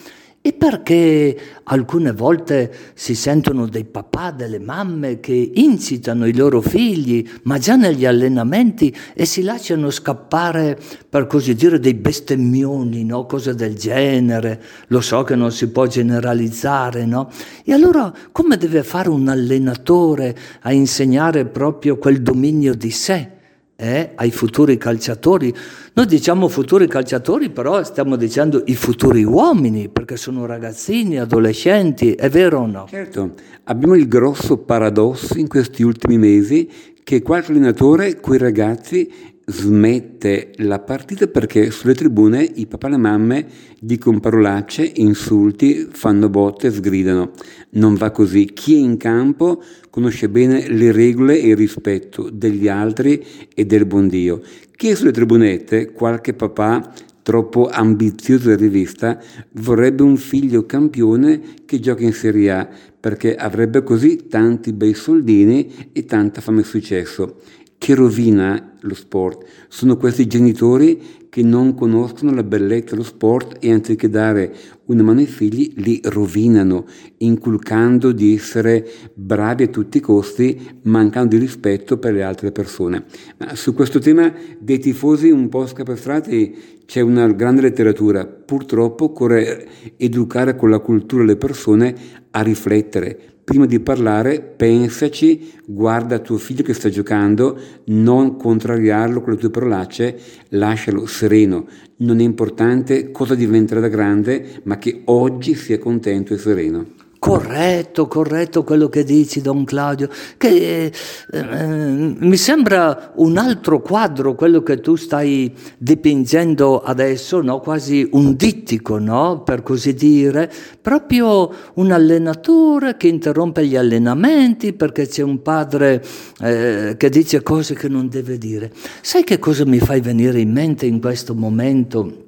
E 0.49 0.53
perché 0.53 1.37
alcune 1.65 2.11
volte 2.11 2.73
si 2.95 3.13
sentono 3.13 3.67
dei 3.67 3.83
papà, 3.83 4.31
delle 4.31 4.57
mamme 4.57 5.19
che 5.19 5.51
incitano 5.53 6.25
i 6.25 6.33
loro 6.33 6.59
figli, 6.59 7.23
ma 7.43 7.59
già 7.59 7.75
negli 7.75 8.03
allenamenti, 8.03 8.91
e 9.13 9.25
si 9.25 9.43
lasciano 9.43 9.91
scappare, 9.91 10.75
per 11.07 11.27
così 11.27 11.53
dire, 11.53 11.79
dei 11.79 11.93
bestemmioni, 11.93 13.05
no? 13.05 13.27
cose 13.27 13.53
del 13.53 13.75
genere. 13.75 14.59
Lo 14.87 15.01
so 15.01 15.21
che 15.21 15.35
non 15.35 15.51
si 15.51 15.69
può 15.69 15.85
generalizzare, 15.85 17.05
no? 17.05 17.29
E 17.63 17.71
allora 17.71 18.11
come 18.31 18.57
deve 18.57 18.81
fare 18.81 19.09
un 19.09 19.27
allenatore 19.27 20.35
a 20.61 20.73
insegnare 20.73 21.45
proprio 21.45 21.99
quel 21.99 22.23
dominio 22.23 22.73
di 22.73 22.89
sé? 22.89 23.37
Eh, 23.81 24.11
ai 24.15 24.29
futuri 24.31 24.77
calciatori. 24.77 25.55
Noi 25.93 26.05
diciamo 26.05 26.49
futuri 26.49 26.85
calciatori, 26.87 27.49
però 27.49 27.81
stiamo 27.83 28.17
dicendo 28.17 28.63
i 28.65 28.75
futuri 28.75 29.23
uomini, 29.23 29.87
perché 29.87 30.17
sono 30.17 30.45
ragazzini, 30.45 31.17
adolescenti, 31.17 32.11
è 32.11 32.29
vero 32.29 32.59
o 32.59 32.65
no? 32.65 32.85
Certo, 32.89 33.35
abbiamo 33.63 33.95
il 33.95 34.09
grosso 34.09 34.57
paradosso 34.57 35.37
in 35.37 35.47
questi 35.47 35.83
ultimi 35.83 36.17
mesi 36.17 36.69
che 37.01 37.21
qualche 37.21 37.51
allenatore 37.51 38.19
quei 38.19 38.37
ragazzi 38.37 39.09
smette 39.49 40.51
la 40.57 40.79
partita 40.79 41.27
perché 41.27 41.71
sulle 41.71 41.95
tribune 41.95 42.43
i 42.43 42.67
papà 42.67 42.87
e 42.87 42.91
le 42.91 42.97
mamme 42.97 43.47
dicono 43.79 44.19
parolacce, 44.19 44.91
insulti, 44.95 45.87
fanno 45.91 46.29
botte, 46.29 46.71
sgridano. 46.71 47.31
Non 47.71 47.95
va 47.95 48.11
così. 48.11 48.51
Chi 48.53 48.75
è 48.75 48.77
in 48.77 48.97
campo 48.97 49.61
conosce 49.89 50.29
bene 50.29 50.67
le 50.69 50.91
regole 50.91 51.39
e 51.39 51.49
il 51.49 51.55
rispetto 51.55 52.29
degli 52.29 52.67
altri 52.67 53.23
e 53.53 53.65
del 53.65 53.85
buon 53.85 54.07
Dio. 54.07 54.41
Chi 54.75 54.89
è 54.89 54.95
sulle 54.95 55.11
tribunette, 55.11 55.91
qualche 55.91 56.33
papà 56.33 56.93
troppo 57.21 57.67
ambizioso 57.67 58.51
e 58.51 58.55
rivista, 58.55 59.19
vorrebbe 59.53 60.03
un 60.03 60.17
figlio 60.17 60.65
campione 60.65 61.41
che 61.65 61.79
gioca 61.79 62.03
in 62.03 62.13
Serie 62.13 62.51
A, 62.51 62.69
perché 62.99 63.35
avrebbe 63.35 63.83
così 63.83 64.27
tanti 64.27 64.73
bei 64.73 64.93
soldini 64.93 65.89
e 65.91 66.05
tanta 66.05 66.41
fame 66.41 66.61
e 66.61 66.63
successo 66.63 67.37
che 67.79 67.95
rovina 67.95 68.68
lo 68.81 68.93
sport. 68.93 69.45
Sono 69.67 69.97
questi 69.97 70.27
genitori 70.27 71.27
che 71.29 71.43
non 71.43 71.75
conoscono 71.75 72.33
la 72.33 72.43
bellezza 72.43 72.91
dello 72.91 73.03
sport 73.03 73.57
e 73.59 73.71
anziché 73.71 74.09
dare 74.09 74.53
una 74.85 75.03
mano 75.03 75.19
ai 75.19 75.27
figli 75.27 75.73
li 75.75 76.01
rovinano, 76.03 76.85
inculcando 77.17 78.11
di 78.11 78.33
essere 78.33 78.87
bravi 79.13 79.63
a 79.63 79.67
tutti 79.67 79.97
i 79.97 80.01
costi, 80.01 80.59
mancando 80.83 81.35
di 81.35 81.41
rispetto 81.41 81.97
per 81.97 82.13
le 82.13 82.23
altre 82.23 82.51
persone. 82.51 83.05
Ma 83.37 83.55
su 83.55 83.73
questo 83.73 83.99
tema 83.99 84.33
dei 84.59 84.79
tifosi 84.79 85.29
un 85.29 85.49
po' 85.49 85.67
scapestrati 85.67 86.77
c'è 86.89 87.01
una 87.01 87.27
grande 87.27 87.61
letteratura. 87.61 88.25
Purtroppo 88.25 89.05
occorre 89.05 89.67
educare 89.97 90.55
con 90.55 90.71
la 90.71 90.79
cultura 90.79 91.23
le 91.23 91.35
persone 91.35 91.95
a 92.31 92.41
riflettere, 92.41 93.15
prima 93.43 93.67
di 93.67 93.79
parlare 93.79 94.41
pensaci, 94.41 95.51
guarda 95.67 96.17
tuo 96.17 96.37
figlio 96.37 96.63
che 96.63 96.73
sta 96.73 96.89
giocando, 96.89 97.59
non 97.85 98.37
contrariarlo 98.37 99.21
con 99.21 99.33
le 99.33 99.39
tue 99.39 99.51
parolacce, 99.51 100.17
lascialo 100.49 101.05
sereno. 101.05 101.67
Non 101.97 102.21
è 102.21 102.23
importante 102.23 103.11
cosa 103.11 103.35
diventerà 103.35 103.81
da 103.81 103.87
grande, 103.87 104.61
ma 104.63 104.79
che 104.79 105.01
oggi 105.05 105.53
sia 105.53 105.77
contento 105.77 106.33
e 106.33 106.39
sereno. 106.39 107.08
Corretto, 107.19 108.07
corretto 108.07 108.63
quello 108.63 108.87
che 108.87 109.03
dici, 109.03 109.41
Don 109.41 109.65
Claudio, 109.65 110.07
che 110.37 110.85
eh, 110.85 110.91
eh, 111.31 111.65
mi 111.67 112.37
sembra 112.37 113.11
un 113.15 113.37
altro 113.37 113.81
quadro 113.81 114.35
quello 114.35 114.63
che 114.63 114.79
tu 114.79 114.95
stai 114.95 115.53
dipingendo 115.77 116.81
adesso, 116.81 117.41
no? 117.41 117.59
quasi 117.59 118.07
un 118.13 118.37
dittico, 118.37 118.99
no? 118.99 119.43
per 119.43 119.63
così 119.63 119.93
dire, 119.93 120.49
proprio 120.81 121.51
un 121.73 121.91
allenatore 121.91 122.95
che 122.95 123.09
interrompe 123.09 123.67
gli 123.67 123.75
allenamenti 123.75 124.71
perché 124.71 125.05
c'è 125.05 125.21
un 125.21 125.41
padre 125.41 126.01
eh, 126.39 126.95
che 126.97 127.09
dice 127.09 127.43
cose 127.43 127.75
che 127.75 127.89
non 127.89 128.07
deve 128.07 128.37
dire. 128.37 128.71
Sai 129.01 129.25
che 129.25 129.39
cosa 129.39 129.65
mi 129.65 129.79
fai 129.79 129.99
venire 129.99 130.39
in 130.39 130.53
mente 130.53 130.85
in 130.85 131.01
questo 131.01 131.35
momento? 131.35 132.27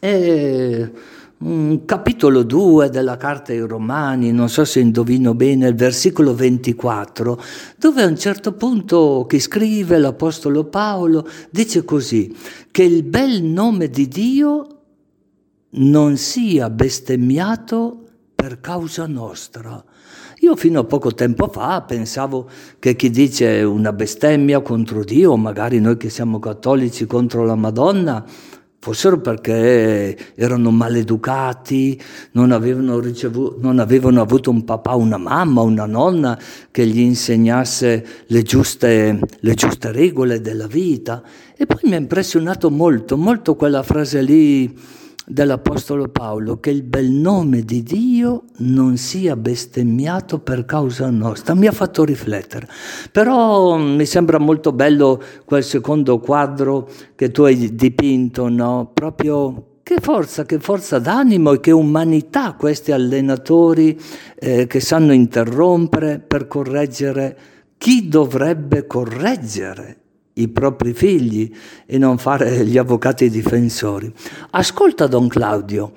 Eh, 0.00 0.90
capitolo 1.84 2.42
2 2.42 2.88
della 2.90 3.16
carta 3.16 3.52
ai 3.52 3.60
Romani, 3.60 4.32
non 4.32 4.48
so 4.48 4.64
se 4.64 4.80
indovino 4.80 5.34
bene, 5.34 5.68
il 5.68 5.74
versicolo 5.74 6.34
24, 6.34 7.42
dove 7.76 8.02
a 8.02 8.06
un 8.06 8.16
certo 8.16 8.52
punto 8.52 9.26
chi 9.28 9.38
scrive, 9.40 9.98
l'Apostolo 9.98 10.64
Paolo, 10.64 11.28
dice 11.50 11.84
così, 11.84 12.34
che 12.70 12.82
il 12.82 13.02
bel 13.02 13.42
nome 13.42 13.88
di 13.88 14.08
Dio 14.08 14.66
non 15.70 16.16
sia 16.16 16.70
bestemmiato 16.70 18.04
per 18.34 18.60
causa 18.60 19.06
nostra. 19.06 19.84
Io 20.40 20.56
fino 20.56 20.80
a 20.80 20.84
poco 20.84 21.14
tempo 21.14 21.48
fa 21.48 21.80
pensavo 21.82 22.48
che 22.78 22.96
chi 22.96 23.08
dice 23.08 23.62
una 23.62 23.92
bestemmia 23.92 24.60
contro 24.60 25.02
Dio, 25.02 25.36
magari 25.36 25.80
noi 25.80 25.96
che 25.96 26.10
siamo 26.10 26.38
cattolici 26.38 27.06
contro 27.06 27.44
la 27.44 27.54
Madonna, 27.54 28.24
fossero 28.84 29.18
perché 29.18 30.14
erano 30.34 30.70
maleducati, 30.70 31.98
non 32.32 32.52
avevano, 32.52 32.98
ricevuto, 32.98 33.56
non 33.58 33.78
avevano 33.78 34.20
avuto 34.20 34.50
un 34.50 34.62
papà, 34.62 34.94
una 34.94 35.16
mamma, 35.16 35.62
una 35.62 35.86
nonna 35.86 36.38
che 36.70 36.86
gli 36.86 37.00
insegnasse 37.00 38.06
le 38.26 38.42
giuste, 38.42 39.18
le 39.40 39.54
giuste 39.54 39.90
regole 39.90 40.42
della 40.42 40.66
vita. 40.66 41.22
E 41.56 41.64
poi 41.64 41.78
mi 41.84 41.94
ha 41.94 41.96
impressionato 41.96 42.70
molto, 42.70 43.16
molto 43.16 43.54
quella 43.56 43.82
frase 43.82 44.20
lì 44.20 44.76
dell'Apostolo 45.26 46.08
Paolo, 46.08 46.60
che 46.60 46.70
il 46.70 46.82
bel 46.82 47.10
nome 47.10 47.62
di 47.62 47.82
Dio 47.82 48.44
non 48.58 48.96
sia 48.96 49.36
bestemmiato 49.36 50.38
per 50.38 50.64
causa 50.64 51.10
nostra. 51.10 51.54
Mi 51.54 51.66
ha 51.66 51.72
fatto 51.72 52.04
riflettere. 52.04 52.68
Però 53.10 53.76
mm, 53.76 53.94
mi 53.96 54.06
sembra 54.06 54.38
molto 54.38 54.72
bello 54.72 55.22
quel 55.44 55.64
secondo 55.64 56.18
quadro 56.18 56.88
che 57.14 57.30
tu 57.30 57.42
hai 57.42 57.74
dipinto, 57.74 58.48
no? 58.48 58.90
Proprio 58.92 59.68
che 59.82 59.96
forza, 60.00 60.44
che 60.44 60.58
forza 60.58 60.98
d'animo 60.98 61.52
e 61.52 61.60
che 61.60 61.70
umanità 61.70 62.54
questi 62.54 62.90
allenatori 62.90 64.00
eh, 64.34 64.66
che 64.66 64.80
sanno 64.80 65.12
interrompere 65.12 66.20
per 66.20 66.48
correggere 66.48 67.36
chi 67.76 68.08
dovrebbe 68.08 68.86
correggere 68.86 70.03
i 70.34 70.48
propri 70.48 70.92
figli 70.92 71.52
e 71.86 71.98
non 71.98 72.18
fare 72.18 72.64
gli 72.64 72.78
avvocati 72.78 73.30
difensori. 73.30 74.12
Ascolta 74.50 75.06
Don 75.06 75.28
Claudio, 75.28 75.92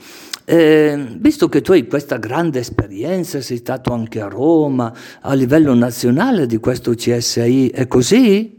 eh, 0.46 1.18
visto 1.20 1.50
che 1.50 1.62
tu 1.62 1.74
hai 1.74 1.88
questa 1.88 2.18
grande 2.18 2.60
esperienza, 2.60 3.42
sei 3.42 3.58
stato 3.58 3.92
anche 3.92 4.22
a 4.22 4.28
Roma, 4.28 4.94
a 5.22 5.34
livello 5.34 5.74
nazionale 5.74 6.46
di 6.46 6.58
questo 6.58 6.94
CSI, 6.94 7.70
è 7.70 7.88
così? 7.88 8.56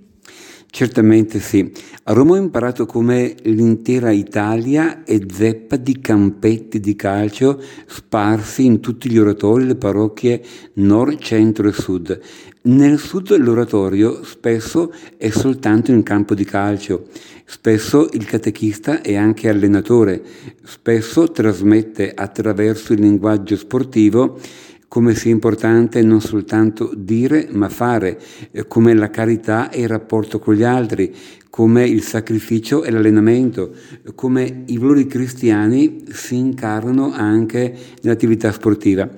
Certamente 0.70 1.40
sì. 1.40 1.72
A 2.04 2.12
Roma 2.12 2.32
ho 2.32 2.36
imparato 2.36 2.84
come 2.84 3.34
l'intera 3.44 4.10
Italia 4.10 5.02
è 5.02 5.18
zeppa 5.26 5.76
di 5.76 5.98
campetti 5.98 6.78
di 6.78 6.94
calcio 6.94 7.58
sparsi 7.86 8.66
in 8.66 8.80
tutti 8.80 9.08
gli 9.08 9.16
oratori, 9.16 9.64
le 9.64 9.76
parrocchie 9.76 10.42
nord, 10.74 11.18
centro 11.20 11.68
e 11.68 11.72
sud. 11.72 12.20
Nel 12.68 12.98
sud 12.98 13.34
l'oratorio 13.38 14.22
spesso 14.24 14.92
è 15.16 15.30
soltanto 15.30 15.90
in 15.90 16.02
campo 16.02 16.34
di 16.34 16.44
calcio, 16.44 17.06
spesso 17.46 18.10
il 18.12 18.26
catechista 18.26 19.00
è 19.00 19.16
anche 19.16 19.48
allenatore, 19.48 20.22
spesso 20.64 21.30
trasmette 21.30 22.12
attraverso 22.14 22.92
il 22.92 23.00
linguaggio 23.00 23.56
sportivo. 23.56 24.38
Come 24.86 25.14
sia 25.14 25.30
importante 25.30 26.02
non 26.02 26.20
soltanto 26.20 26.92
dire 26.94 27.48
ma 27.50 27.70
fare, 27.70 28.20
eh, 28.50 28.66
come 28.66 28.92
la 28.92 29.08
carità 29.08 29.70
e 29.70 29.82
il 29.82 29.88
rapporto 29.88 30.38
con 30.38 30.54
gli 30.54 30.62
altri, 30.62 31.14
come 31.48 31.86
il 31.86 32.02
sacrificio 32.02 32.84
e 32.84 32.90
l'allenamento, 32.90 33.72
come 34.14 34.64
i 34.66 34.76
valori 34.76 35.06
cristiani 35.06 36.04
si 36.10 36.36
incarnano 36.36 37.12
anche 37.12 37.74
nell'attività 38.02 38.52
sportiva. 38.52 39.08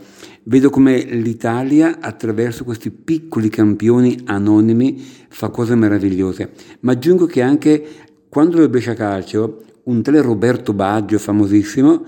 Vedo 0.50 0.68
come 0.68 0.98
l'Italia 1.04 2.00
attraverso 2.00 2.64
questi 2.64 2.90
piccoli 2.90 3.48
campioni 3.48 4.22
anonimi 4.24 5.00
fa 5.28 5.48
cose 5.48 5.76
meravigliose, 5.76 6.50
ma 6.80 6.90
aggiungo 6.90 7.26
che 7.26 7.40
anche 7.40 7.86
quando 8.28 8.58
nel 8.58 8.68
Brescia 8.68 8.94
Calcio 8.94 9.62
un 9.84 10.02
tale 10.02 10.20
Roberto 10.20 10.72
Baggio 10.72 11.20
famosissimo 11.20 12.04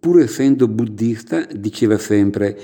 pur 0.00 0.20
essendo 0.20 0.66
buddista, 0.66 1.46
diceva 1.54 1.96
sempre 1.96 2.58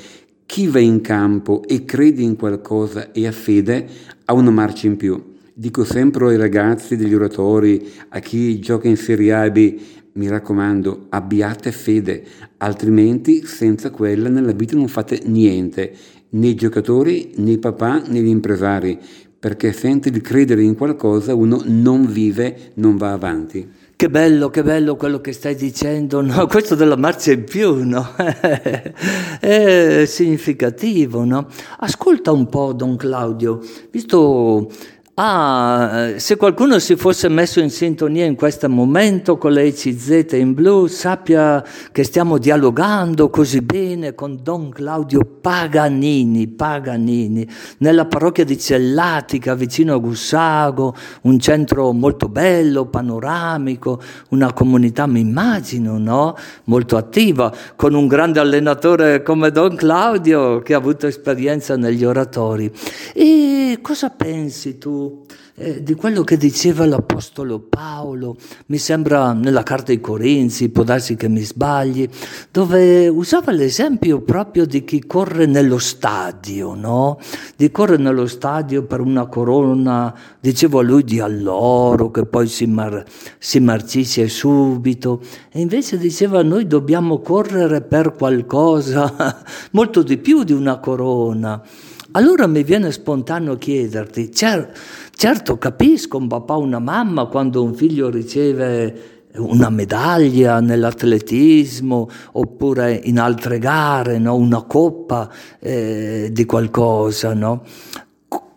chi 0.44 0.66
va 0.66 0.80
in 0.80 1.00
campo 1.02 1.62
e 1.62 1.84
crede 1.84 2.22
in 2.22 2.34
qualcosa 2.34 3.12
e 3.12 3.28
ha 3.28 3.32
fede 3.32 3.86
ha 4.25 4.32
una 4.32 4.50
marcia 4.50 4.88
in 4.88 4.96
più. 4.96 5.34
Dico 5.54 5.84
sempre 5.84 6.26
ai 6.26 6.36
ragazzi 6.36 6.96
degli 6.96 7.14
oratori, 7.14 7.92
a 8.08 8.18
chi 8.18 8.58
gioca 8.58 8.88
in 8.88 8.96
Serie 8.96 9.32
A 9.32 9.44
e 9.44 9.52
B, 9.52 9.80
mi 10.14 10.28
raccomando, 10.28 11.06
abbiate 11.10 11.70
fede, 11.70 12.25
altrimenti 12.58 13.44
senza 13.46 13.90
quella 13.90 14.28
nella 14.28 14.52
vita 14.52 14.76
non 14.76 14.88
fate 14.88 15.22
niente, 15.25 15.92
né 16.30 16.48
i 16.48 16.54
giocatori, 16.54 17.32
né 17.36 17.52
i 17.52 17.58
papà, 17.58 18.02
né 18.06 18.20
gli 18.20 18.28
impresari, 18.28 18.98
perché 19.38 19.72
senza 19.72 20.10
di 20.10 20.20
credere 20.20 20.62
in 20.62 20.75
qualcosa 20.75 21.34
uno 21.34 21.62
non 21.64 22.06
vive, 22.10 22.72
non 22.75 22.96
va 22.96 23.12
avanti. 23.12 23.84
Che 23.96 24.10
bello, 24.10 24.50
che 24.50 24.62
bello 24.62 24.96
quello 24.96 25.22
che 25.22 25.32
stai 25.32 25.54
dicendo, 25.54 26.20
no? 26.20 26.44
Questo 26.48 26.75
della 26.75 26.96
marcia 26.96 27.32
in 27.32 27.44
più, 27.44 27.82
no? 27.82 28.12
È 29.40 30.04
significativo, 30.06 31.25
no? 31.25 31.46
Ascolta 31.78 32.30
un 32.30 32.46
po', 32.46 32.75
Don 32.75 32.96
Claudio, 32.96 33.58
visto 33.90 34.70
Ah, 35.18 36.12
se 36.16 36.37
qualcuno 36.37 36.78
si 36.78 36.94
fosse 36.94 37.30
messo 37.30 37.61
in 37.61 37.70
sintonia 37.70 38.26
in 38.26 38.35
questo 38.35 38.68
momento 38.68 39.38
con 39.38 39.52
le 39.52 39.62
ECZ 39.62 40.32
in 40.32 40.52
blu, 40.52 40.88
sappia 40.88 41.64
che 41.90 42.04
stiamo 42.04 42.37
dialogando 42.37 43.30
così 43.30 43.62
bene 43.62 44.14
con 44.14 44.40
Don 44.42 44.68
Claudio 44.68 45.23
Paganini, 45.40 46.49
Paganini, 46.49 47.49
nella 47.78 48.04
parrocchia 48.04 48.44
di 48.44 48.58
Cellatica, 48.58 49.54
vicino 49.54 49.94
a 49.94 49.99
Gussago, 49.99 50.94
un 51.23 51.38
centro 51.38 51.92
molto 51.92 52.28
bello, 52.28 52.85
panoramico, 52.85 53.99
una 54.32 54.52
comunità, 54.52 55.06
mi 55.06 55.20
immagino, 55.20 55.96
no? 55.96 56.37
Molto 56.64 56.99
attiva, 56.99 57.50
con 57.75 57.94
un 57.94 58.06
grande 58.06 58.38
allenatore 58.38 59.23
come 59.23 59.50
Don 59.50 59.76
Claudio 59.76 60.58
che 60.58 60.75
ha 60.75 60.76
avuto 60.76 61.06
esperienza 61.06 61.75
negli 61.75 62.04
oratori. 62.04 62.70
E 63.14 63.78
cosa 63.80 64.11
pensi 64.11 64.76
tu? 64.76 65.04
Eh, 65.58 65.82
di 65.82 65.94
quello 65.94 66.22
che 66.22 66.36
diceva 66.36 66.84
l'Apostolo 66.84 67.58
Paolo, 67.60 68.36
mi 68.66 68.76
sembra 68.76 69.32
nella 69.32 69.62
carta 69.62 69.90
ai 69.90 70.00
Corinzi, 70.00 70.68
può 70.68 70.82
darsi 70.82 71.16
che 71.16 71.28
mi 71.28 71.40
sbagli, 71.40 72.06
dove 72.50 73.08
usava 73.08 73.52
l'esempio 73.52 74.20
proprio 74.20 74.66
di 74.66 74.84
chi 74.84 75.06
corre 75.06 75.46
nello 75.46 75.78
stadio, 75.78 76.75
no? 76.75 77.18
Di 77.56 77.70
correre 77.70 78.02
nello 78.02 78.26
stadio 78.26 78.82
per 78.84 79.00
una 79.00 79.26
corona, 79.26 80.14
dicevo 80.38 80.80
a 80.80 80.82
lui, 80.82 81.04
di 81.04 81.20
alloro, 81.20 82.10
che 82.10 82.26
poi 82.26 82.48
si, 82.48 82.66
mar- 82.66 83.04
si 83.38 83.58
marcisce 83.60 84.28
subito, 84.28 85.22
e 85.50 85.60
invece 85.60 85.96
diceva 85.96 86.42
noi 86.42 86.66
dobbiamo 86.66 87.20
correre 87.20 87.80
per 87.80 88.14
qualcosa 88.14 89.42
molto 89.72 90.02
di 90.02 90.18
più 90.18 90.44
di 90.44 90.52
una 90.52 90.78
corona. 90.78 91.62
Allora 92.16 92.46
mi 92.46 92.62
viene 92.62 92.92
spontaneo 92.92 93.58
chiederti, 93.58 94.32
cer- 94.32 94.73
certo 95.11 95.58
capisco 95.58 96.17
un 96.17 96.28
papà 96.28 96.56
o 96.56 96.60
una 96.60 96.78
mamma 96.78 97.26
quando 97.26 97.62
un 97.62 97.75
figlio 97.75 98.08
riceve 98.08 99.25
una 99.36 99.69
medaglia 99.69 100.60
nell'atletismo 100.60 102.08
oppure 102.32 102.99
in 103.04 103.19
altre 103.19 103.58
gare, 103.58 104.17
no? 104.17 104.34
una 104.34 104.62
coppa 104.62 105.30
eh, 105.58 106.30
di 106.32 106.47
qualcosa. 106.47 107.34
No? 107.34 107.64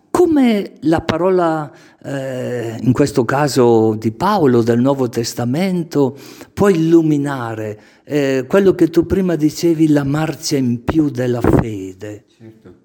Come 0.10 0.76
la 0.84 1.02
parola, 1.02 1.70
eh, 2.02 2.78
in 2.80 2.94
questo 2.94 3.26
caso 3.26 3.94
di 3.96 4.14
Paolo 4.14 4.62
del 4.62 4.80
Nuovo 4.80 5.10
Testamento, 5.10 6.18
può 6.54 6.70
illuminare 6.70 7.80
eh, 8.06 8.46
quello 8.48 8.74
che 8.74 8.88
tu 8.88 9.06
prima 9.06 9.36
dicevi, 9.36 9.90
la 9.90 10.06
marcia 10.06 10.56
in 10.56 10.86
più 10.86 11.10
della 11.10 11.42
fede? 11.42 12.24
Certo. 12.38 12.79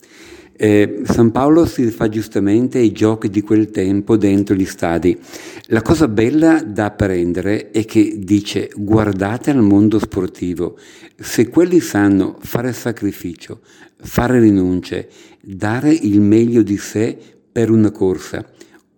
Eh, 0.57 1.03
San 1.05 1.33
Paolo 1.33 1.67
si 1.67 1.90
fa 1.90 2.09
giustamente 2.09 2.79
ai 2.79 2.93
giochi 2.93 3.29
di 3.29 3.40
quel 3.40 3.71
tempo 3.73 4.17
dentro 4.17 4.55
gli 4.55 4.64
stadi. 4.64 5.19
La 5.67 5.83
cosa 5.83 6.07
bella 6.07 6.62
da 6.62 6.87
apprendere 6.87 7.73
è 7.73 7.85
che 7.85 8.21
dice 8.21 8.71
guardate 8.77 9.51
al 9.51 9.62
mondo 9.62 9.99
sportivo, 9.99 10.79
se 11.17 11.49
quelli 11.49 11.81
sanno 11.81 12.38
fare 12.40 12.73
sacrificio, 12.73 13.62
fare 13.97 14.38
rinunce, 14.38 15.09
dare 15.40 15.90
il 15.93 16.21
meglio 16.21 16.62
di 16.62 16.77
sé 16.77 17.19
per 17.51 17.71
una 17.71 17.90
corsa, 17.90 18.49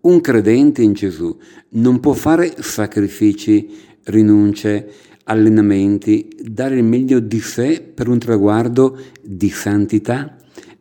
un 0.02 0.20
credente 0.20 0.82
in 0.82 0.92
Gesù 0.92 1.38
non 1.70 2.00
può 2.00 2.12
fare 2.12 2.54
sacrifici, 2.60 3.70
rinunce, 4.04 4.88
allenamenti, 5.24 6.28
dare 6.38 6.76
il 6.76 6.84
meglio 6.84 7.18
di 7.18 7.40
sé 7.40 7.80
per 7.80 8.08
un 8.08 8.18
traguardo 8.18 8.98
di 9.22 9.48
santità? 9.48 10.36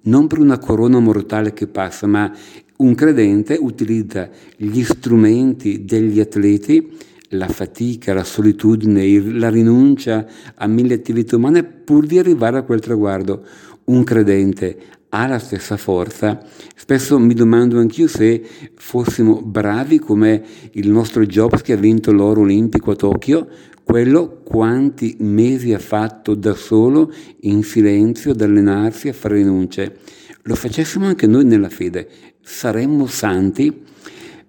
Non 0.06 0.28
per 0.28 0.40
una 0.40 0.58
corona 0.58 1.00
mortale 1.00 1.54
che 1.54 1.68
passa, 1.68 2.08
ma 2.08 2.32
un 2.78 2.96
credente 2.96 3.58
utilizza 3.60 4.30
gli 4.58 4.84
strumenti 4.84 5.86
degli 5.86 6.20
atleti, 6.20 6.92
la 7.30 7.48
fatica, 7.48 8.14
la 8.14 8.24
solitudine, 8.24 9.38
la 9.38 9.50
rinuncia 9.50 10.26
a 10.56 10.68
mille 10.68 10.96
attività 10.96 11.36
umane 11.36 11.64
pur 11.64 12.06
di 12.06 12.20
arrivare 12.20 12.58
a 12.58 12.64
quel 12.64 12.82
traguardo. 12.82 13.44
Un 13.86 14.04
credente 14.04 14.78
ha 15.10 15.28
la 15.28 15.40
stessa 15.40 15.78
forza. 15.78 16.42
Spesso 16.76 17.18
mi 17.18 17.34
domando 17.34 17.80
anch'io 17.80 18.08
se 18.08 18.44
fossimo 18.76 19.42
bravi 19.42 20.00
come 20.00 20.44
il 20.72 20.90
nostro 20.90 21.26
Jobs 21.26 21.62
che 21.62 21.74
ha 21.74 21.78
vinto 21.78 22.12
l'oro 22.12 22.42
olimpico 22.42 22.92
a 22.92 22.96
Tokyo, 22.96 23.48
quello 23.86 24.42
quanti 24.44 25.16
mesi 25.20 25.72
ha 25.72 25.80
fatto 25.80 26.34
da 26.34 26.56
solo 26.56 27.14
in 27.42 27.62
silenzio 27.62 28.32
ad 28.32 28.42
allenarsi 28.42 29.10
a 29.10 29.14
fare 29.14 29.36
rinunce. 29.36 29.98
Lo 30.42 30.56
facessimo 30.56 31.06
anche 31.06 31.28
noi 31.28 31.46
nella 31.46 31.70
fede, 31.70 32.10
saremmo 32.42 33.06
santi, 33.06 33.84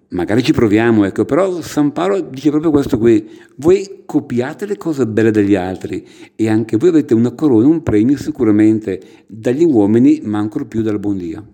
magari 0.08 0.42
ci 0.42 0.52
proviamo, 0.52 1.04
ecco, 1.04 1.26
però 1.26 1.60
San 1.60 1.92
Paolo 1.92 2.20
dice 2.22 2.48
proprio 2.48 2.70
questo 2.70 2.96
qui, 2.98 3.28
voi 3.56 4.02
copiate 4.06 4.64
le 4.64 4.78
cose 4.78 5.06
belle 5.06 5.30
degli 5.30 5.54
altri 5.54 6.06
e 6.34 6.48
anche 6.48 6.78
voi 6.78 6.88
avete 6.88 7.12
una 7.12 7.32
corona, 7.32 7.66
un 7.66 7.82
premio 7.82 8.16
sicuramente 8.16 9.00
dagli 9.26 9.64
uomini, 9.64 10.22
ma 10.24 10.38
ancora 10.38 10.64
più 10.64 10.80
dal 10.80 10.98
buon 10.98 11.18
Dio. 11.18 11.46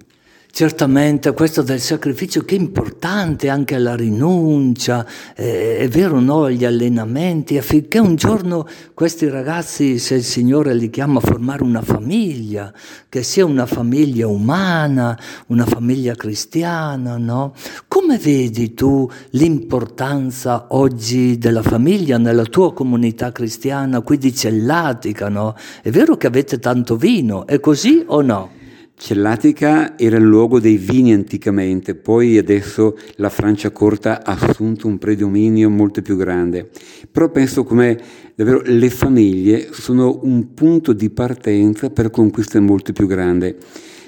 Certamente 0.55 1.33
questo 1.33 1.62
del 1.62 1.81
sacrificio 1.81 2.43
che 2.43 2.57
è 2.57 2.59
importante, 2.59 3.49
anche 3.49 3.79
la 3.79 3.97
rinuncia, 3.97 5.07
eh, 5.35 5.79
è 5.79 5.88
vero 5.88 6.21
no, 6.21 6.51
gli 6.51 6.67
allenamenti, 6.67 7.57
affinché 7.57 7.99
un 7.99 8.17
giorno 8.17 8.69
questi 8.93 9.31
ragazzi, 9.31 9.99
se 9.99 10.17
il 10.17 10.23
Signore 10.23 10.75
li 10.75 10.91
chiama 10.91 11.21
a 11.21 11.23
formare 11.23 11.62
una 11.62 11.81
famiglia, 11.81 12.71
che 13.09 13.23
sia 13.23 13.47
una 13.47 13.65
famiglia 13.65 14.27
umana, 14.27 15.19
una 15.47 15.65
famiglia 15.65 16.15
cristiana, 16.15 17.17
no? 17.17 17.55
Come 17.88 18.19
vedi 18.19 18.75
tu 18.75 19.11
l'importanza 19.31 20.67
oggi 20.69 21.38
della 21.38 21.62
famiglia 21.62 22.19
nella 22.19 22.45
tua 22.45 22.75
comunità 22.75 23.33
cristiana, 23.33 24.03
qui 24.03 24.19
di 24.19 24.35
Cellatica, 24.35 25.31
no? 25.31 25.55
È 25.81 25.88
vero 25.88 26.19
che 26.19 26.27
avete 26.27 26.59
tanto 26.59 26.97
vino, 26.97 27.47
è 27.47 27.59
così 27.59 28.05
o 28.07 28.21
no? 28.21 28.61
Cellatica 28.94 29.98
era 29.98 30.16
il 30.16 30.22
luogo 30.22 30.61
dei 30.61 30.76
vini 30.76 31.12
anticamente, 31.12 31.94
poi 31.94 32.38
adesso 32.38 32.96
la 33.16 33.31
Francia 33.31 33.70
corta 33.70 34.24
ha 34.24 34.38
assunto 34.38 34.87
un 34.87 34.98
predominio 34.98 35.68
molto 35.70 36.02
più 36.02 36.16
grande. 36.16 36.70
Però 37.11 37.28
penso 37.31 37.64
come 37.64 37.98
davvero 38.35 38.62
le 38.64 38.90
famiglie 38.90 39.68
sono 39.72 40.20
un 40.22 40.55
punto 40.55 40.92
di 40.92 41.11
partenza 41.11 41.90
per 41.90 42.11
conquiste 42.11 42.61
molto 42.61 42.92
più 42.92 43.07
grandi. 43.07 43.55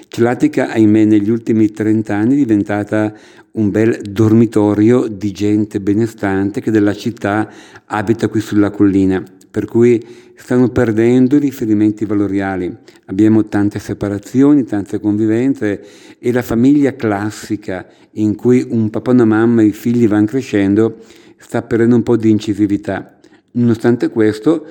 Celatica, 0.07 0.69
ahimè, 0.69 1.03
negli 1.03 1.29
ultimi 1.29 1.71
30 1.71 2.15
anni 2.15 2.33
è 2.33 2.37
diventata 2.37 3.13
un 3.51 3.69
bel 3.69 3.99
dormitorio 4.01 5.07
di 5.07 5.31
gente 5.31 5.81
benestante 5.81 6.61
che 6.61 6.71
della 6.71 6.93
città 6.93 7.51
abita 7.85 8.29
qui 8.29 8.39
sulla 8.39 8.69
collina, 8.69 9.21
per 9.55 9.67
cui 9.67 10.05
stanno 10.35 10.67
perdendo 10.67 11.37
i 11.37 11.39
riferimenti 11.39 12.03
valoriali. 12.03 12.75
Abbiamo 13.05 13.45
tante 13.45 13.79
separazioni, 13.79 14.65
tante 14.65 14.99
convivenze 14.99 15.81
e 16.19 16.33
la 16.33 16.41
famiglia 16.41 16.93
classica 16.93 17.87
in 18.15 18.35
cui 18.35 18.67
un 18.69 18.89
papà 18.89 19.11
una 19.11 19.23
mamma 19.23 19.61
e 19.61 19.67
i 19.67 19.71
figli 19.71 20.09
vanno 20.09 20.25
crescendo 20.25 20.97
sta 21.37 21.61
perdendo 21.61 21.95
un 21.95 22.03
po' 22.03 22.17
di 22.17 22.31
incisività. 22.31 23.17
Nonostante 23.51 24.09
questo, 24.09 24.65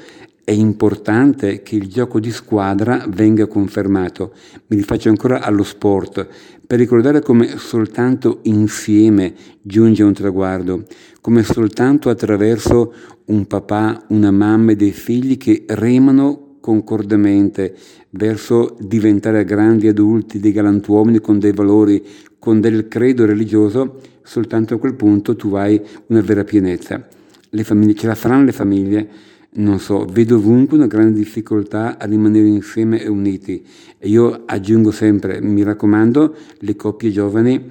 è 0.44 0.50
importante 0.50 1.62
che 1.62 1.76
il 1.76 1.88
gioco 1.88 2.20
di 2.20 2.30
squadra 2.30 3.06
venga 3.08 3.46
confermato. 3.46 4.34
Mi 4.66 4.76
rifaccio 4.76 5.08
ancora 5.08 5.40
allo 5.40 5.62
sport, 5.62 6.28
per 6.66 6.78
ricordare 6.78 7.22
come 7.22 7.56
soltanto 7.56 8.40
insieme 8.42 9.32
giunge 9.62 10.02
un 10.02 10.12
traguardo, 10.12 10.84
come 11.22 11.42
soltanto 11.42 12.10
attraverso 12.10 12.92
un 13.26 13.46
papà, 13.46 14.04
una 14.08 14.30
mamma 14.30 14.72
e 14.72 14.76
dei 14.76 14.92
figli 14.92 15.36
che 15.36 15.64
remano 15.66 16.56
concordemente 16.60 17.74
verso 18.10 18.76
diventare 18.80 19.44
grandi 19.44 19.88
adulti, 19.88 20.40
dei 20.40 20.52
galantuomini 20.52 21.20
con 21.20 21.38
dei 21.38 21.52
valori, 21.52 22.02
con 22.38 22.60
del 22.60 22.88
credo 22.88 23.26
religioso, 23.26 24.00
soltanto 24.22 24.74
a 24.74 24.78
quel 24.78 24.94
punto 24.94 25.36
tu 25.36 25.54
hai 25.54 25.80
una 26.06 26.20
vera 26.20 26.44
pienezza. 26.44 27.06
Le 27.50 27.64
famiglie, 27.64 27.94
ce 27.94 28.06
la 28.06 28.14
faranno 28.14 28.44
le 28.44 28.52
famiglie 28.52 29.08
non 29.56 29.78
so, 29.78 30.04
vedo 30.04 30.36
ovunque 30.36 30.76
una 30.76 30.88
grande 30.88 31.18
difficoltà 31.18 31.96
a 31.96 32.06
rimanere 32.06 32.48
insieme 32.48 33.00
e 33.00 33.08
uniti. 33.08 33.64
E 33.98 34.08
io 34.08 34.42
aggiungo 34.46 34.90
sempre, 34.90 35.40
mi 35.40 35.62
raccomando, 35.62 36.34
le 36.58 36.74
coppie 36.74 37.12
giovani, 37.12 37.70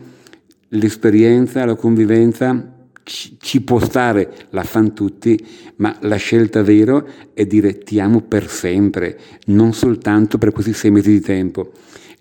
l'esperienza, 0.69 1.65
la 1.65 1.75
convivenza 1.75 2.82
ci 3.03 3.61
può 3.61 3.79
stare, 3.79 4.47
la 4.51 4.63
fanno 4.63 4.93
tutti, 4.93 5.37
ma 5.77 5.95
la 6.01 6.15
scelta 6.15 6.63
vera 6.63 7.03
è 7.33 7.45
dire 7.45 7.79
ti 7.79 7.99
amo 7.99 8.21
per 8.21 8.49
sempre, 8.49 9.19
non 9.47 9.73
soltanto 9.73 10.37
per 10.37 10.51
questi 10.51 10.73
sei 10.73 10.91
mesi 10.91 11.11
di 11.11 11.19
tempo. 11.19 11.71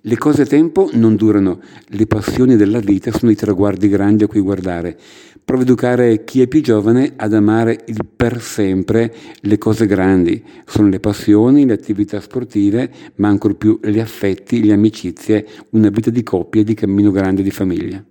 Le 0.05 0.19
cose 0.19 0.43
a 0.43 0.47
tempo 0.47 0.91
non 0.95 1.15
durano, 1.15 1.61
le 1.87 2.07
passioni 2.09 2.57
della 2.57 2.81
vita 2.81 3.13
sono 3.13 3.31
i 3.31 3.37
traguardi 3.37 3.89
grandi 3.89 4.25
a 4.25 4.27
cui 4.27 4.41
guardare. 4.41 4.99
Provo 5.45 5.63
a 5.63 5.65
educare 5.65 6.25
chi 6.25 6.41
è 6.41 6.49
più 6.49 6.61
giovane 6.61 7.13
ad 7.15 7.33
amare 7.33 7.83
il 7.87 8.05
per 8.17 8.41
sempre 8.41 9.15
le 9.43 9.59
cose 9.59 9.87
grandi. 9.87 10.43
Sono 10.67 10.89
le 10.89 10.99
passioni, 10.99 11.65
le 11.67 11.75
attività 11.75 12.21
sportive, 12.21 12.91
ma 13.17 13.29
ancora 13.29 13.55
più 13.55 13.79
gli 13.81 14.01
affetti, 14.01 14.65
le 14.65 14.73
amicizie, 14.73 15.47
una 15.71 15.89
vita 15.89 16.11
di 16.11 16.25
coppia, 16.25 16.65
di 16.65 16.75
cammino 16.75 17.13
grande 17.13 17.43
di 17.43 17.51
famiglia. 17.53 18.05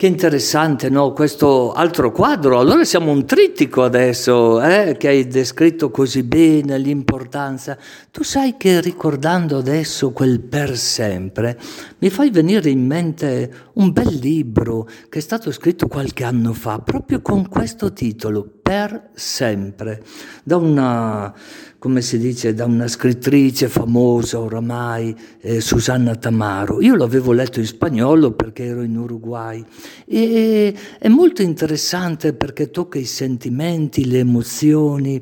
Che 0.00 0.06
interessante, 0.06 0.88
no? 0.88 1.12
Questo 1.12 1.72
altro 1.72 2.10
quadro. 2.10 2.58
Allora 2.58 2.84
siamo 2.86 3.10
un 3.10 3.26
trittico 3.26 3.82
adesso, 3.82 4.58
eh? 4.62 4.96
che 4.98 5.08
hai 5.08 5.26
descritto 5.26 5.90
così 5.90 6.22
bene 6.22 6.78
l'importanza. 6.78 7.76
Tu 8.10 8.22
sai 8.22 8.56
che 8.56 8.80
ricordando 8.80 9.58
adesso 9.58 10.12
quel 10.12 10.40
per 10.40 10.78
sempre, 10.78 11.60
mi 11.98 12.08
fai 12.08 12.30
venire 12.30 12.70
in 12.70 12.86
mente 12.86 13.52
un 13.74 13.92
bel 13.92 14.14
libro 14.14 14.88
che 15.10 15.18
è 15.18 15.20
stato 15.20 15.52
scritto 15.52 15.86
qualche 15.86 16.24
anno 16.24 16.54
fa, 16.54 16.78
proprio 16.78 17.20
con 17.20 17.46
questo 17.46 17.92
titolo, 17.92 18.59
Per 18.70 19.10
sempre, 19.14 20.00
da 20.44 20.56
una 20.56 21.34
come 21.80 22.02
si 22.02 22.18
dice, 22.18 22.54
da 22.54 22.66
una 22.66 22.86
scrittrice 22.86 23.68
famosa 23.68 24.38
oramai, 24.38 25.16
eh, 25.40 25.60
Susanna 25.60 26.14
Tamaro. 26.14 26.80
Io 26.80 26.94
l'avevo 26.94 27.32
letto 27.32 27.58
in 27.58 27.66
spagnolo 27.66 28.30
perché 28.32 28.66
ero 28.66 28.82
in 28.82 28.96
Uruguay 28.96 29.64
e 30.06 30.72
è 31.00 31.08
molto 31.08 31.42
interessante 31.42 32.32
perché 32.32 32.70
tocca 32.70 32.98
i 32.98 33.06
sentimenti, 33.06 34.06
le 34.06 34.18
emozioni 34.18 35.20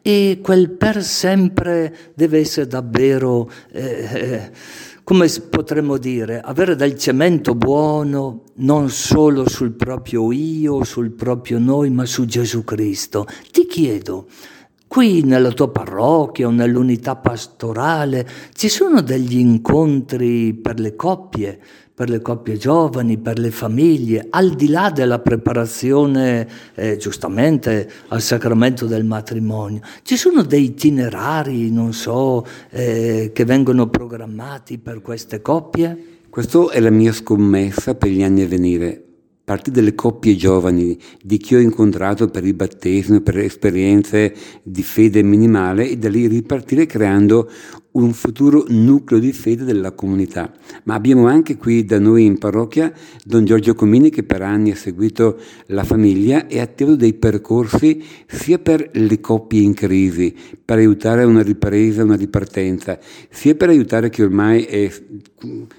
e 0.00 0.38
quel 0.40 0.70
per 0.70 1.02
sempre 1.02 1.94
deve 2.14 2.38
essere 2.38 2.66
davvero... 2.66 3.50
Eh, 3.72 4.50
come 5.06 5.28
potremmo 5.48 5.98
dire, 5.98 6.40
avere 6.40 6.74
del 6.74 6.98
cemento 6.98 7.54
buono 7.54 8.42
non 8.54 8.90
solo 8.90 9.48
sul 9.48 9.70
proprio 9.70 10.32
io, 10.32 10.82
sul 10.82 11.12
proprio 11.12 11.60
noi, 11.60 11.90
ma 11.90 12.04
su 12.06 12.24
Gesù 12.24 12.64
Cristo. 12.64 13.24
Ti 13.52 13.66
chiedo, 13.66 14.26
Qui 14.88 15.22
nella 15.24 15.50
tua 15.50 15.68
parrocchia 15.70 16.46
o 16.46 16.50
nell'unità 16.50 17.16
pastorale 17.16 18.26
ci 18.54 18.68
sono 18.68 19.02
degli 19.02 19.36
incontri 19.36 20.54
per 20.54 20.78
le 20.78 20.94
coppie, 20.94 21.58
per 21.92 22.08
le 22.08 22.20
coppie 22.20 22.56
giovani, 22.56 23.18
per 23.18 23.38
le 23.38 23.50
famiglie, 23.50 24.26
al 24.30 24.50
di 24.50 24.68
là 24.68 24.90
della 24.90 25.18
preparazione 25.18 26.48
eh, 26.74 26.96
giustamente 26.98 27.90
al 28.08 28.22
sacramento 28.22 28.86
del 28.86 29.04
matrimonio. 29.04 29.80
Ci 30.02 30.16
sono 30.16 30.42
dei 30.42 30.64
itinerari, 30.64 31.70
non 31.70 31.92
so, 31.92 32.46
eh, 32.70 33.32
che 33.34 33.44
vengono 33.44 33.88
programmati 33.88 34.78
per 34.78 35.02
queste 35.02 35.42
coppie? 35.42 36.20
Questa 36.30 36.70
è 36.70 36.80
la 36.80 36.90
mia 36.90 37.12
scommessa 37.12 37.94
per 37.94 38.10
gli 38.10 38.22
anni 38.22 38.42
a 38.42 38.46
venire 38.46 39.05
partire 39.46 39.76
delle 39.76 39.94
coppie 39.94 40.34
giovani, 40.34 40.98
di 41.22 41.38
chi 41.38 41.54
ho 41.54 41.60
incontrato 41.60 42.26
per 42.26 42.44
il 42.44 42.54
battesimo, 42.54 43.20
per 43.20 43.38
esperienze 43.38 44.34
di 44.64 44.82
fede 44.82 45.22
minimale 45.22 45.88
e 45.88 45.96
da 45.98 46.08
lì 46.08 46.26
ripartire 46.26 46.84
creando 46.84 47.48
un 47.92 48.12
futuro 48.12 48.64
nucleo 48.66 49.20
di 49.20 49.32
fede 49.32 49.62
della 49.62 49.92
comunità. 49.92 50.52
Ma 50.82 50.94
abbiamo 50.94 51.28
anche 51.28 51.56
qui 51.56 51.84
da 51.84 52.00
noi 52.00 52.24
in 52.24 52.38
parrocchia 52.38 52.92
Don 53.24 53.44
Giorgio 53.44 53.74
Comini 53.74 54.10
che 54.10 54.24
per 54.24 54.42
anni 54.42 54.72
ha 54.72 54.76
seguito 54.76 55.38
la 55.66 55.84
famiglia 55.84 56.48
e 56.48 56.58
ha 56.58 56.64
attivato 56.64 56.96
dei 56.96 57.14
percorsi 57.14 58.02
sia 58.26 58.58
per 58.58 58.90
le 58.94 59.20
coppie 59.20 59.62
in 59.62 59.74
crisi, 59.74 60.34
per 60.64 60.78
aiutare 60.78 61.22
una 61.22 61.42
ripresa, 61.42 62.02
una 62.02 62.16
ripartenza, 62.16 62.98
sia 63.30 63.54
per 63.54 63.68
aiutare 63.68 64.10
chi 64.10 64.22
ormai 64.22 64.64
è 64.64 64.90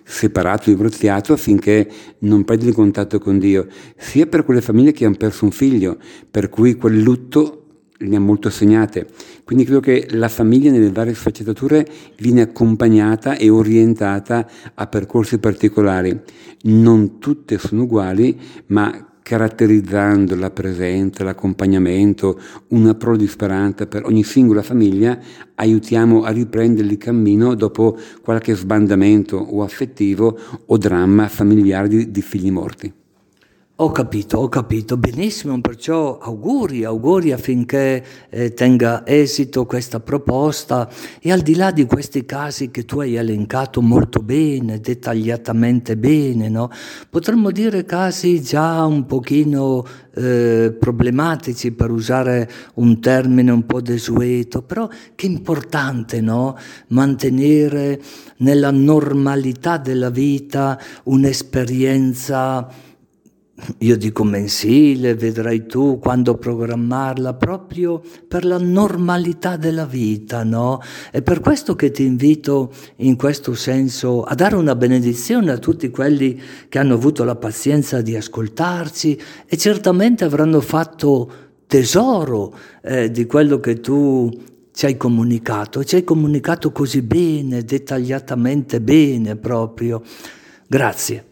separato, 0.04 0.70
divorziato 0.70 1.34
affinché 1.34 1.90
non 2.20 2.44
perda 2.44 2.66
il 2.66 2.74
contatto 2.74 3.20
con 3.20 3.40
Dio, 3.40 3.68
sia 3.98 4.28
per 4.28 4.46
quelle 4.46 4.62
famiglie 4.62 4.92
che 4.92 5.06
hanno 5.06 5.16
perso 5.16 5.46
un 5.46 5.52
figlio, 5.52 5.98
per 6.30 6.50
cui 6.50 6.76
quel 6.76 7.00
lutto 7.02 7.64
le 8.00 8.16
ha 8.16 8.20
molto 8.20 8.50
segnate. 8.50 9.08
Quindi 9.44 9.64
credo 9.64 9.80
che 9.80 10.08
la 10.12 10.30
famiglia 10.30 10.72
nelle 10.72 10.92
varie 10.92 11.16
sfaccettature 11.16 11.88
viene 12.20 12.42
accompagnata 12.42 13.36
e 13.36 13.50
orientata 13.50 14.48
a 14.74 14.88
percorsi 14.88 15.40
particolari. 15.40 16.20
Non 16.64 17.18
tutte 17.18 17.58
sono 17.58 17.84
uguali, 17.84 18.40
ma 18.68 19.07
caratterizzando 19.28 20.38
la 20.38 20.52
presenza, 20.52 21.26
l'accompagnamento, 21.26 22.40
una 22.70 22.96
prova 22.96 23.18
di 23.18 23.28
speranza 23.28 23.86
per 23.86 24.06
ogni 24.06 24.24
singola 24.24 24.62
famiglia, 24.62 25.20
aiutiamo 25.56 26.24
a 26.24 26.30
riprendere 26.30 26.88
il 26.88 26.98
cammino 26.98 27.54
dopo 27.54 27.98
qualche 28.22 28.56
sbandamento 28.56 29.36
o 29.36 29.64
affettivo 29.64 30.40
o 30.66 30.78
dramma 30.78 31.28
familiare 31.28 31.90
di, 31.90 32.10
di 32.10 32.22
figli 32.22 32.52
morti. 32.52 32.94
Ho 33.80 33.92
capito, 33.92 34.40
ho 34.40 34.50
capito, 34.50 34.98
benissimo, 34.98 35.62
perciò 35.62 36.18
auguri, 36.18 36.84
auguri 36.84 37.32
affinché 37.32 38.04
eh, 38.28 38.52
tenga 38.56 39.06
esito 39.06 39.68
questa 39.68 40.00
proposta 40.00 40.90
e 41.22 41.32
al 41.32 41.42
di 41.42 41.54
là 41.54 41.70
di 41.70 41.86
questi 41.86 42.26
casi 42.26 42.72
che 42.72 42.86
tu 42.86 43.02
hai 43.02 43.14
elencato 43.14 43.84
molto 43.84 44.24
bene, 44.24 44.80
dettagliatamente 44.80 45.96
bene, 45.96 46.50
no? 46.50 46.72
potremmo 47.08 47.52
dire 47.52 47.86
casi 47.86 48.42
già 48.42 48.84
un 48.84 49.06
pochino 49.06 49.86
eh, 50.16 50.76
problematici 50.80 51.72
per 51.72 51.92
usare 51.92 52.50
un 52.76 53.00
termine 53.00 53.52
un 53.52 53.68
po' 53.68 53.80
desueto, 53.80 54.64
però 54.64 54.90
che 55.14 55.28
importante 55.28 56.20
no? 56.20 56.58
mantenere 56.88 58.02
nella 58.38 58.72
normalità 58.72 59.78
della 59.78 60.10
vita 60.10 60.80
un'esperienza 61.04 62.86
io 63.80 63.98
dico 63.98 64.24
mensile, 64.24 65.16
vedrai 65.16 65.66
tu 65.66 65.98
quando 66.00 66.38
programmarla, 66.38 67.34
proprio 67.34 68.02
per 68.28 68.46
la 68.46 68.60
normalità 68.60 69.58
della 69.58 69.86
vita, 69.86 70.44
no? 70.44 70.80
È 71.12 71.22
per 71.24 71.40
questo 71.40 71.76
che 71.76 71.90
ti 71.90 72.04
invito 72.04 72.72
in 72.98 73.16
questo 73.16 73.56
senso 73.56 74.24
a 74.24 74.36
dare 74.36 74.56
una 74.56 74.76
benedizione 74.76 75.52
a 75.52 75.58
tutti 75.58 75.90
quelli 75.90 76.40
che 76.70 76.78
hanno 76.78 76.94
avuto 76.94 77.24
la 77.24 77.36
pazienza 77.36 78.02
di 78.02 78.16
ascoltarci 78.16 79.20
e 79.48 79.58
certamente 79.58 80.24
avranno 80.24 80.62
fatto 80.62 81.32
tesoro 81.66 82.54
eh, 82.84 83.10
di 83.10 83.26
quello 83.26 83.60
che 83.60 83.80
tu 83.80 84.32
ci 84.72 84.86
hai 84.86 84.98
comunicato, 84.98 85.84
ci 85.84 85.96
hai 85.96 86.04
comunicato 86.04 86.72
così 86.72 87.02
bene, 87.02 87.64
dettagliatamente 87.64 88.80
bene 88.82 89.36
proprio. 89.36 90.04
Grazie. 90.68 91.27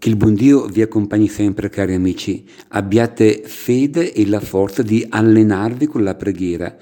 Che 0.00 0.08
il 0.08 0.16
buon 0.16 0.32
Dio 0.32 0.64
vi 0.64 0.80
accompagni 0.80 1.28
sempre, 1.28 1.68
cari 1.68 1.92
amici. 1.92 2.42
Abbiate 2.68 3.42
fede 3.44 4.14
e 4.14 4.26
la 4.26 4.40
forza 4.40 4.80
di 4.80 5.04
allenarvi 5.06 5.86
con 5.88 6.02
la 6.02 6.14
preghiera. 6.14 6.74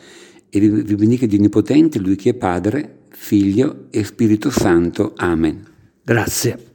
E 0.48 0.60
vi 0.60 0.94
benedica 0.94 1.26
Dio 1.26 1.38
Onnipotente, 1.38 1.98
Lui 1.98 2.14
che 2.14 2.30
è 2.30 2.34
Padre, 2.34 3.06
Figlio 3.08 3.86
e 3.90 4.04
Spirito 4.04 4.50
Santo. 4.50 5.14
Amen. 5.16 5.66
Grazie. 6.04 6.67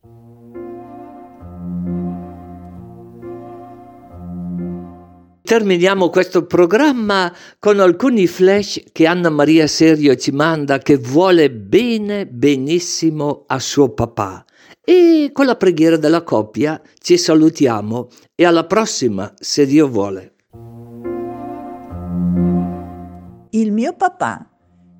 Terminiamo 5.45 6.09
questo 6.09 6.45
programma 6.45 7.29
con 7.59 7.81
alcuni 7.81 8.27
flash 8.27 8.81
che 8.93 9.05
Anna 9.05 9.29
Maria 9.29 9.67
Serio 9.67 10.15
ci 10.15 10.31
manda 10.31 10.77
che 10.77 10.95
vuole 10.95 11.51
bene 11.51 12.25
benissimo 12.25 13.43
a 13.47 13.59
suo 13.59 13.89
papà. 13.89 14.45
E 14.81 15.31
con 15.33 15.45
la 15.45 15.57
preghiera 15.57 15.97
della 15.97 16.23
coppia 16.23 16.81
ci 16.97 17.17
salutiamo 17.17 18.07
e 18.35 18.45
alla 18.45 18.65
prossima, 18.65 19.33
se 19.35 19.65
Dio 19.65 19.89
vuole. 19.89 20.35
Il 23.49 23.73
mio 23.73 23.93
papà. 23.97 24.49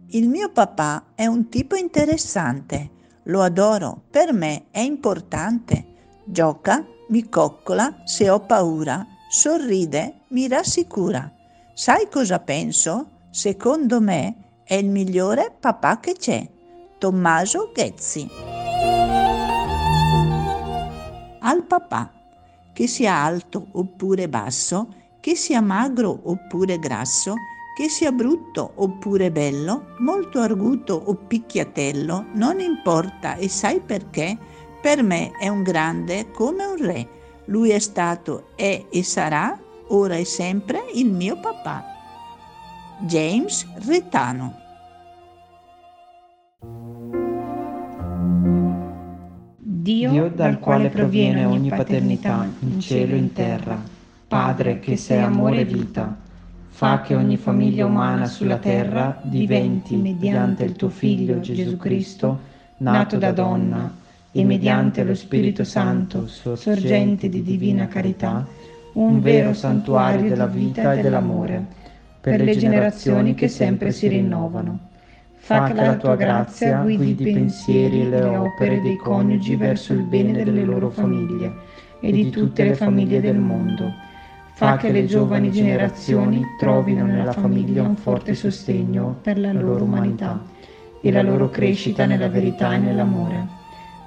Il 0.09 0.27
mio 0.27 0.51
papà 0.51 1.13
è 1.15 1.25
un 1.25 1.47
tipo 1.47 1.75
interessante. 1.75 2.89
Lo 3.27 3.41
adoro, 3.41 4.03
per 4.11 4.33
me 4.33 4.65
è 4.71 4.79
importante. 4.79 5.85
Gioca, 6.25 6.85
mi 7.07 7.29
coccola 7.29 8.01
se 8.03 8.29
ho 8.29 8.41
paura 8.41 9.07
sorride, 9.33 10.25
mi 10.27 10.47
rassicura. 10.47 11.27
Sai 11.73 12.07
cosa 12.07 12.37
penso? 12.37 13.07
Secondo 13.31 13.99
me 13.99 14.35
è 14.63 14.75
il 14.75 14.89
migliore 14.89 15.51
papà 15.59 15.99
che 15.99 16.13
c'è. 16.13 16.47
Tommaso 16.99 17.71
Ghezzi. 17.73 18.29
Al 21.39 21.63
papà, 21.67 22.11
che 22.73 22.85
sia 22.85 23.15
alto 23.15 23.69
oppure 23.71 24.29
basso, 24.29 24.93
che 25.19 25.35
sia 25.35 25.61
magro 25.61 26.19
oppure 26.25 26.77
grasso, 26.77 27.33
che 27.75 27.89
sia 27.89 28.11
brutto 28.11 28.73
oppure 28.75 29.31
bello, 29.31 29.95
molto 29.97 30.41
arguto 30.41 30.93
o 30.93 31.15
picchiatello, 31.15 32.27
non 32.33 32.59
importa 32.59 33.33
e 33.37 33.49
sai 33.49 33.81
perché? 33.81 34.37
Per 34.79 35.01
me 35.01 35.31
è 35.39 35.47
un 35.47 35.63
grande 35.63 36.29
come 36.29 36.65
un 36.65 36.77
re 36.77 37.21
lui 37.45 37.71
è 37.71 37.79
stato, 37.79 38.49
è 38.55 38.85
e 38.89 39.03
sarà, 39.03 39.57
ora 39.87 40.15
e 40.15 40.25
sempre, 40.25 40.85
il 40.93 41.11
mio 41.11 41.37
papà. 41.39 41.83
James 43.01 43.67
Retano. 43.85 44.61
Dio, 49.57 50.09
Dio 50.11 50.29
dal 50.29 50.59
quale 50.59 50.87
proviene 50.87 51.43
ogni 51.43 51.67
paternità 51.67 52.47
in 52.61 52.79
cielo 52.79 53.15
e 53.15 53.17
in 53.17 53.33
terra, 53.33 53.77
Padre 54.27 54.79
che 54.79 54.95
sei 54.95 55.21
amore 55.21 55.59
e 55.59 55.65
vita, 55.65 56.15
fa 56.69 57.01
che 57.01 57.15
ogni 57.15 57.35
famiglia 57.35 57.85
umana 57.85 58.25
sulla 58.25 58.57
terra 58.57 59.19
diventi, 59.21 59.97
mediante 59.97 60.63
il 60.63 60.77
tuo 60.77 60.87
Figlio 60.87 61.41
Gesù 61.41 61.75
Cristo, 61.75 62.39
nato 62.77 63.17
da 63.17 63.33
donna, 63.33 64.01
e 64.35 64.43
mediante 64.43 65.03
lo 65.03 65.13
Spirito 65.13 65.63
Santo, 65.63 66.25
sorgente 66.27 67.29
di 67.29 67.43
divina 67.43 67.87
carità, 67.87 68.45
un 68.93 69.21
vero 69.21 69.53
santuario 69.53 70.27
della 70.27 70.47
vita 70.47 70.93
e 70.93 71.01
dell'amore, 71.01 71.63
per 72.19 72.41
le 72.41 72.57
generazioni 72.57 73.35
che 73.35 73.47
sempre 73.47 73.91
si 73.91 74.07
rinnovano. 74.07 74.89
Fa 75.35 75.65
che 75.65 75.73
la 75.73 75.97
tua 75.97 76.15
grazia 76.15 76.81
guidi 76.81 77.29
i 77.29 77.33
pensieri 77.33 78.01
e 78.01 78.09
le 78.09 78.23
opere 78.23 78.81
dei 78.81 78.95
coniugi 78.95 79.55
verso 79.55 79.93
il 79.93 80.01
bene 80.01 80.31
delle 80.31 80.63
loro 80.63 80.89
famiglie 80.89 81.51
e 81.99 82.11
di 82.11 82.31
tutte 82.31 82.63
le 82.63 82.73
famiglie 82.73 83.21
del 83.21 83.37
mondo. 83.37 83.93
Fa 84.55 84.77
che 84.77 84.91
le 84.91 85.05
giovani 85.05 85.51
generazioni 85.51 86.43
trovino 86.57 87.05
nella 87.05 87.33
famiglia 87.33 87.83
un 87.83 87.95
forte 87.97 88.33
sostegno 88.33 89.17
per 89.21 89.37
la 89.37 89.51
loro 89.51 89.83
umanità 89.83 90.41
e 91.01 91.11
la 91.11 91.21
loro 91.21 91.49
crescita 91.49 92.05
nella 92.05 92.29
verità 92.29 92.73
e 92.73 92.77
nell'amore 92.77 93.61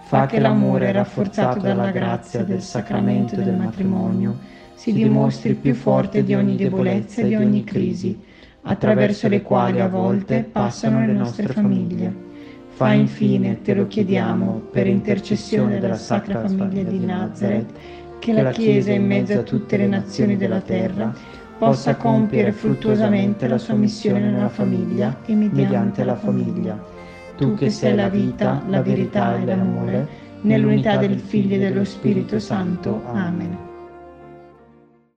fa 0.06 0.26
che 0.26 0.38
l'amore 0.38 0.92
rafforzato 0.92 1.58
dalla 1.58 1.90
grazia 1.90 2.44
del 2.44 2.62
sacramento 2.62 3.34
del 3.34 3.56
matrimonio 3.56 4.38
si 4.74 4.92
dimostri 4.92 5.54
più 5.54 5.74
forte 5.74 6.22
di 6.22 6.32
ogni 6.32 6.54
debolezza 6.54 7.22
e 7.22 7.26
di 7.26 7.34
ogni 7.34 7.64
crisi, 7.64 8.16
attraverso 8.62 9.26
le 9.26 9.42
quali 9.42 9.80
a 9.80 9.88
volte 9.88 10.44
passano 10.44 11.04
le 11.04 11.12
nostre 11.12 11.48
famiglie. 11.48 12.14
Fa 12.68 12.92
infine, 12.92 13.62
te 13.62 13.74
lo 13.74 13.88
chiediamo, 13.88 14.68
per 14.70 14.86
intercessione 14.86 15.80
della 15.80 15.96
Sacra 15.96 16.38
Famiglia 16.46 16.88
di 16.88 17.04
Nazareth, 17.04 17.72
che 18.20 18.32
la 18.32 18.52
Chiesa 18.52 18.92
in 18.92 19.06
mezzo 19.06 19.40
a 19.40 19.42
tutte 19.42 19.76
le 19.76 19.88
nazioni 19.88 20.36
della 20.36 20.60
terra 20.60 21.12
possa 21.58 21.96
compiere 21.96 22.52
fruttuosamente 22.52 23.48
la 23.48 23.58
sua 23.58 23.74
missione 23.74 24.30
nella 24.30 24.50
famiglia 24.50 25.16
e 25.26 25.34
mediante 25.34 26.04
la 26.04 26.14
famiglia 26.14 26.94
tu 27.36 27.54
che 27.54 27.70
sei 27.70 27.94
la 27.94 28.08
vita, 28.08 28.62
la 28.68 28.82
verità 28.82 29.36
e 29.36 29.44
l'amore, 29.44 30.08
nell'unità 30.42 30.96
del 30.96 31.18
Figlio 31.18 31.56
e 31.56 31.58
dello 31.58 31.84
Spirito 31.84 32.38
Santo. 32.38 33.02
Amen. 33.12 33.65